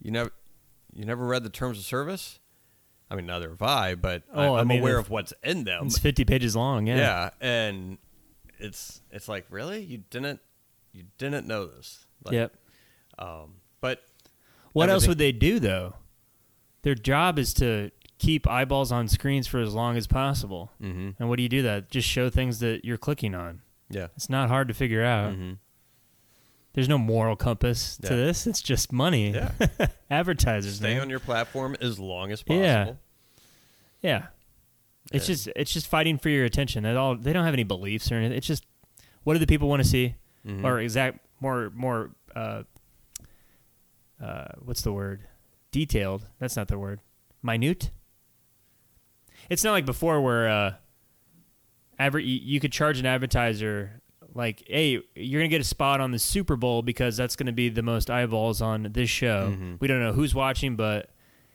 [0.00, 0.30] You never
[0.94, 2.38] you never read the terms of service
[3.10, 5.86] I mean neither have I but Oh, I, I'm mean, aware of what's in them
[5.86, 6.86] It's 50 pages long.
[6.86, 6.96] Yeah.
[6.96, 7.30] yeah.
[7.40, 7.98] and
[8.58, 10.40] it's it's like really you didn't
[10.92, 12.56] you didn't know this like, yep.
[13.18, 14.02] um but
[14.72, 15.94] What else would they do though?
[16.82, 20.72] Their job is to keep eyeballs on screens for as long as possible.
[20.82, 21.10] mm-hmm.
[21.18, 21.90] And what do you do that?
[21.90, 23.62] Just show things that you're clicking on.
[23.90, 25.32] yeah It's not hard to figure out.
[25.32, 25.52] mm-hmm.
[26.74, 28.46] There's no moral compass to this.
[28.46, 29.30] It's just money.
[29.32, 29.50] yeah
[30.10, 30.76] Advertisers.
[30.76, 31.02] stay man.
[31.02, 32.92] on your platform as long as possible Yeah.
[34.00, 34.26] Yeah.
[35.12, 36.84] It's just it's just fighting for your attention.
[36.84, 38.36] At all, they don't have any beliefs or anything.
[38.36, 38.64] It's just
[39.24, 40.14] what do the people want to see,
[40.46, 40.64] Mhm.
[40.64, 42.62] or exact more more uh,
[44.22, 45.22] uh, what's the word?
[45.72, 46.26] Detailed.
[46.38, 47.00] That's not the word.
[47.42, 47.90] Minute.
[49.48, 50.74] It's not like before where uh,
[51.98, 54.02] adver- you, you could charge an advertiser
[54.38, 57.68] like, "Hey, you're gonna get a spot on the Super Bowl because that's gonna be
[57.68, 59.78] the most eyeballs on this show." Mhm.
[59.80, 61.10] We don't know who's watching, but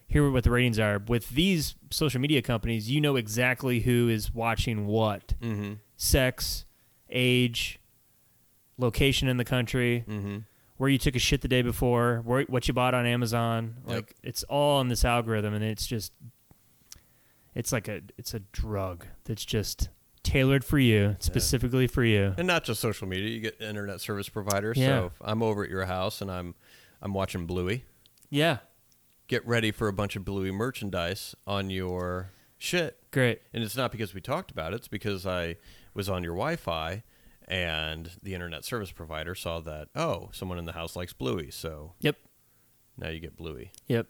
[0.06, 0.98] here what the ratings are.
[1.08, 5.72] With these social media companies, you know exactly who is watching what Mm-hmm.
[5.96, 6.66] sex,
[7.10, 7.80] age,
[8.78, 10.36] location in the country, Mm-hmm.
[10.76, 13.76] where you took a shit the day before, where, what you bought on Amazon.
[13.86, 13.96] Yep.
[13.96, 16.12] Like it's all in this algorithm, and it's just
[17.54, 19.88] it's like a it's a drug that's just
[20.34, 22.34] tailored for you, specifically for you.
[22.36, 23.28] And not just social media.
[23.30, 24.76] You get internet service providers.
[24.76, 24.86] Yeah.
[24.86, 26.54] So if I'm over at your house and I'm
[27.00, 27.84] I'm watching Bluey,
[28.30, 28.58] Yeah,
[29.28, 32.98] get ready for a bunch of Bluey merchandise on your shit.
[33.10, 33.42] great.
[33.52, 34.76] And it's not because we talked about it.
[34.76, 35.56] It's because I
[35.94, 37.02] was on your Wi-Fi,
[37.46, 41.92] and the internet service provider saw that oh, someone in the house likes Bluey, so
[42.00, 42.16] Yep,
[42.98, 43.70] now you get Bluey.
[43.86, 44.06] yep.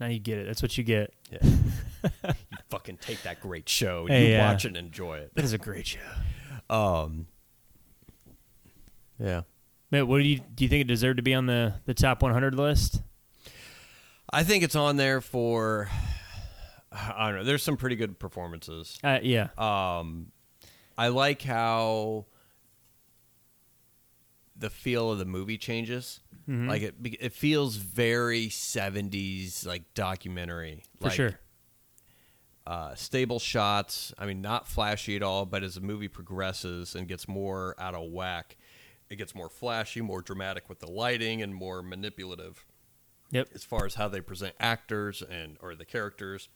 [0.00, 0.46] Now you get it.
[0.46, 1.12] That's what you get.
[1.30, 1.38] Yeah.
[1.42, 2.34] you
[2.70, 4.06] fucking take that great show.
[4.06, 4.50] Hey, you yeah.
[4.52, 5.32] watch it and enjoy it.
[5.34, 5.98] That is a great show.
[6.70, 7.26] Um.
[9.18, 9.42] Yeah.
[9.90, 10.64] Man, what do you do?
[10.64, 13.02] You think it deserved to be on the the top 100 list?
[14.30, 15.88] I think it's on there for.
[16.92, 17.44] I don't know.
[17.44, 18.98] There's some pretty good performances.
[19.04, 20.32] Uh, yeah, Um,
[20.96, 22.26] I like how
[24.58, 26.20] the feel of the movie changes.
[26.48, 26.66] Mhm.
[26.68, 30.82] Like it, it feels very '70s, like documentary.
[30.98, 31.38] for like, sure.
[32.66, 34.12] Uh, stable shots.
[34.18, 35.46] I mean, not flashy at all.
[35.46, 38.56] But as the movie progresses and gets more out of whack,
[39.08, 42.66] it gets more flashy, more dramatic with the lighting, and more manipulative
[43.30, 43.48] Yep.
[43.54, 46.48] as far as how they present actors and or the characters,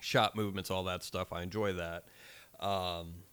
[0.00, 1.32] shot movements, all that stuff.
[1.32, 2.04] I enjoy that.
[2.60, 3.23] Um,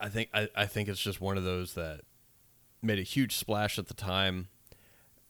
[0.00, 2.00] I think I, I think it's just one of those that
[2.82, 4.48] made a huge splash at the time.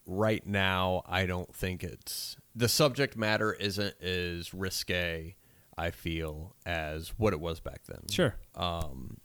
[0.06, 5.34] Right now, I don't think it's the subject matter isn't as risque.
[5.76, 8.00] I feel as what it was back then.
[8.10, 8.34] Sure.
[8.56, 9.18] Um,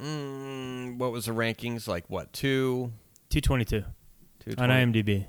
[0.00, 2.08] mm, what was the rankings like?
[2.08, 2.92] What two?
[3.28, 3.84] 222
[4.56, 5.26] on IMDb.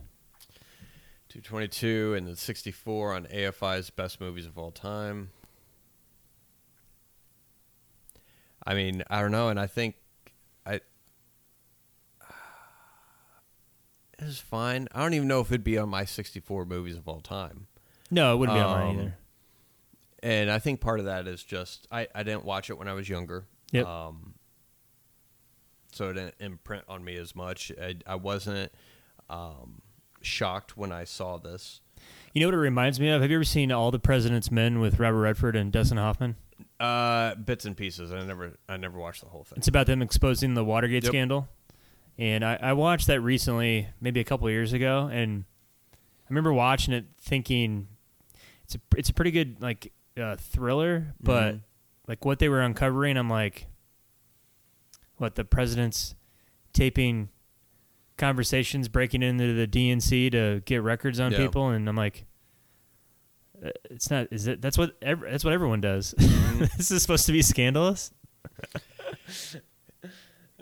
[1.28, 5.32] 222 and then 64 on AFI's best movies of all time.
[8.66, 9.96] I mean, I don't know, and I think
[10.66, 10.84] I it
[14.20, 14.88] is fine.
[14.94, 17.68] I don't even know if it'd be on my 64 movies of all time.
[18.10, 19.18] No, it wouldn't be on mine Um, either.
[20.24, 22.94] And I think part of that is just I, I didn't watch it when I
[22.94, 23.46] was younger.
[23.72, 23.88] Yep.
[23.88, 24.36] Um,
[25.94, 27.72] so it didn't imprint on me as much.
[27.82, 28.72] I, I wasn't
[29.30, 29.82] um,
[30.22, 31.82] shocked when I saw this.
[32.34, 33.22] You know what it reminds me of?
[33.22, 36.36] Have you ever seen All the President's Men with Robert Redford and Dustin Hoffman?
[36.80, 38.12] Uh, bits and pieces.
[38.12, 39.58] I never I never watched the whole thing.
[39.58, 41.12] It's about them exposing the Watergate Yep.
[41.12, 41.50] scandal.
[42.18, 45.46] And I, I watched that recently, maybe a couple of years ago, and
[45.94, 45.98] I
[46.30, 47.88] remember watching it thinking
[48.64, 51.62] it's a it's a pretty good like uh, thriller, but Mhm.
[52.08, 53.68] like what they were uncovering, I'm like,
[55.18, 56.16] what the president's
[56.74, 57.30] taping
[58.18, 61.38] conversations, breaking into the DNC to get records on Yeah.
[61.40, 62.26] people, and I'm like,
[63.90, 64.28] it's not.
[64.32, 64.62] Is it?
[64.62, 64.96] That's what.
[65.02, 66.14] ev- That's what everyone does.
[66.52, 66.78] Mm-hmm.
[66.78, 68.12] this is supposed to be scandalous.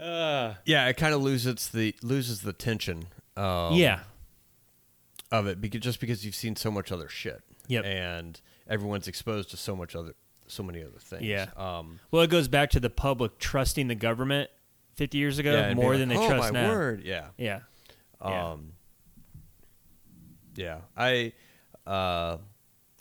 [0.02, 3.06] uh, Yeah, it kind of loses the loses the tension.
[3.36, 4.02] Um, yeah.
[5.32, 7.42] of it because just because you've seen so much other shit.
[7.68, 7.86] Yep.
[7.86, 8.40] And
[8.70, 10.14] everyone's exposed to so much other
[10.48, 11.24] so many other things.
[11.24, 11.48] Yeah.
[11.58, 12.00] Um.
[12.12, 14.50] Well, it goes back to the public trusting the government
[14.96, 16.70] 50 years ago yeah, more being than they oh, trust my now.
[16.70, 17.04] word.
[17.04, 17.28] Yeah.
[17.38, 17.60] Yeah.
[18.24, 18.52] Yeah.
[18.52, 18.74] Um.
[20.56, 20.80] Yeah.
[20.98, 21.34] I.
[21.86, 22.38] Uh.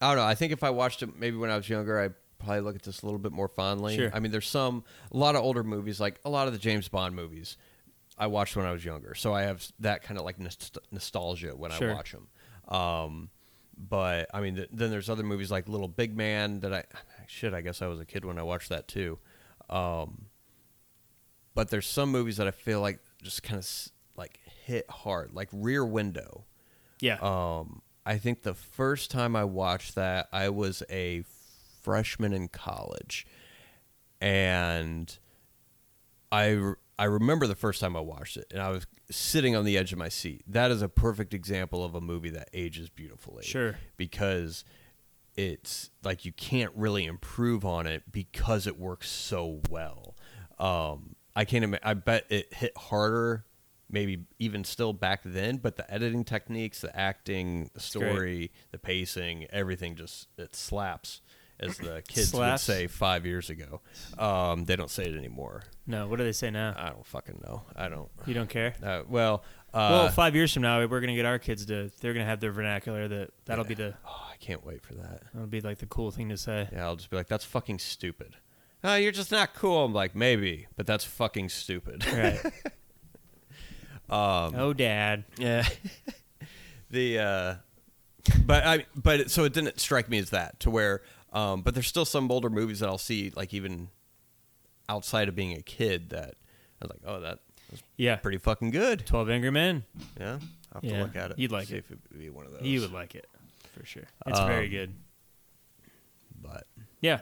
[0.01, 0.24] I don't know.
[0.28, 2.11] I think if I watched it maybe when I was younger, I
[2.42, 3.96] probably look at this a little bit more fondly.
[3.96, 4.11] Sure.
[4.14, 6.88] I mean, there's some a lot of older movies, like a lot of the James
[6.88, 7.57] Bond movies.
[8.16, 11.57] I watched when I was younger, so I have that kind of like nost- nostalgia
[11.57, 11.90] when Sure.
[11.90, 12.28] I watch them.
[12.76, 13.30] Um,
[13.76, 16.84] but I mean, th- then there's other movies like Little Big Man that I
[17.28, 17.55] shit.
[17.55, 19.18] I guess I was a kid when I watched that too.
[19.70, 20.26] Um,
[21.55, 23.68] but there's some movies that I feel like just kind of
[24.16, 26.44] like hit hard, like Rear Window.
[27.01, 27.18] Yeah.
[27.20, 31.24] Um, I think the first time I watched that, I was a
[31.82, 33.26] freshman in college,
[34.18, 35.18] and
[36.32, 39.76] I I remember the first time I watched it, and I was sitting on the
[39.76, 40.42] edge of my seat.
[40.46, 43.44] That is a perfect example of a movie that ages beautifully.
[43.44, 43.76] Sure.
[43.98, 44.64] because
[45.36, 50.16] it's like you can't really improve on it because it works so well.
[50.59, 51.76] Um, I can't.
[51.82, 53.44] I bet it hit harder
[53.91, 59.47] maybe even still back then, but the editing techniques, the acting, the story, the pacing,
[59.51, 61.20] everything just it slaps.
[61.61, 62.68] As the kids Slaps?
[62.68, 63.80] would say five years ago,
[64.16, 65.64] um, they don't say it anymore.
[65.89, 66.72] No, what do they say now?
[66.78, 67.62] I don't fucking know.
[67.74, 68.09] I don't.
[68.26, 68.74] You don't care?
[68.80, 69.43] Uh, well,
[69.74, 71.91] uh, well, five years from now, we're gonna get our kids to.
[72.01, 73.09] They're gonna have their vernacular.
[73.09, 73.95] That that'll be the.
[74.07, 75.22] oh, I can't wait for that.
[75.34, 76.68] That'll be like the cool thing to say.
[76.72, 78.36] Yeah, I'll just be like, "That's fucking stupid."
[78.84, 79.84] Oh, you're just not cool.
[79.84, 82.07] I'm like, maybe, but that's fucking stupid.
[82.07, 82.39] Right.
[84.11, 85.24] um, oh, Dad.
[85.38, 85.66] yeah.
[86.90, 87.54] the uh,
[88.46, 91.02] but I but it, so it didn't strike me as that to where
[91.32, 93.88] um, but there's still some older movies that I'll see like even
[94.88, 96.34] outside of being a kid that
[96.80, 97.40] I was like, oh, that
[97.70, 98.16] was Yeah.
[98.16, 99.04] pretty fucking good.
[99.06, 99.84] Twelve Angry Men.
[100.18, 100.38] Yeah,
[100.72, 101.38] I'll have Yeah, to look at it.
[101.38, 101.78] you'd like see it.
[101.78, 102.62] if it would be one of those.
[102.62, 103.26] You would like it
[103.78, 104.04] for sure.
[104.26, 104.94] It's very Um, good.
[106.40, 106.66] But
[107.02, 107.20] Yeah.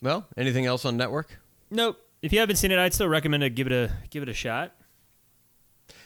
[0.00, 1.38] well, anything else on network?
[1.70, 1.98] Nope.
[2.22, 4.34] If you haven't seen it, I'd still recommend to give it a give it a
[4.34, 4.74] shot.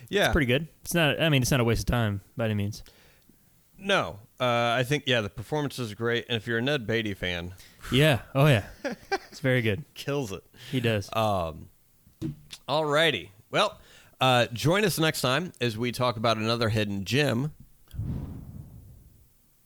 [0.09, 0.69] Yeah, It's pretty good.
[0.83, 1.21] It's not.
[1.21, 2.83] I mean, it's not a waste of time by any means.
[3.79, 4.45] No, uh,
[4.79, 7.55] I think yeah, the performance is great, and if you're a Ned Beatty fan,
[7.93, 8.21] Yeah.
[8.35, 8.65] Oh yeah.
[9.31, 9.85] it's very good.
[9.95, 10.45] kills it.
[10.71, 11.09] He does.
[11.15, 11.69] Um,
[12.69, 13.31] alrighty.
[13.51, 13.79] Well,
[14.21, 17.53] uh, join us next time as we talk about another hidden gem,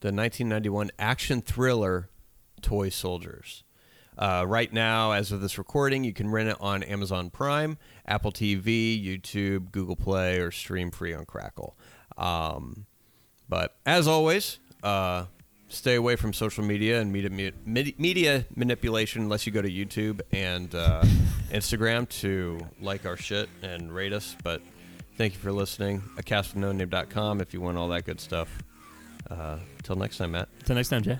[0.00, 2.08] the 1991 action thriller
[2.62, 3.64] Toy Soldiers.
[4.18, 8.32] Uh, right now, as of this recording, you can rent it on Amazon Prime, Apple
[8.32, 11.76] TV, YouTube, Google Play, or stream free on Crackle.
[12.16, 12.86] Um,
[13.48, 15.26] but as always, uh,
[15.68, 20.74] stay away from social media and media, media manipulation unless you go to YouTube and
[20.74, 21.02] uh,
[21.50, 24.36] Instagram to like our shit and rate us.
[24.42, 24.62] But
[25.16, 26.02] thank you for listening.
[26.18, 28.48] A castwithnoname.com if you want all that good stuff.
[29.30, 30.48] Uh, until next time, Matt.
[30.60, 31.18] Until next time, Jay.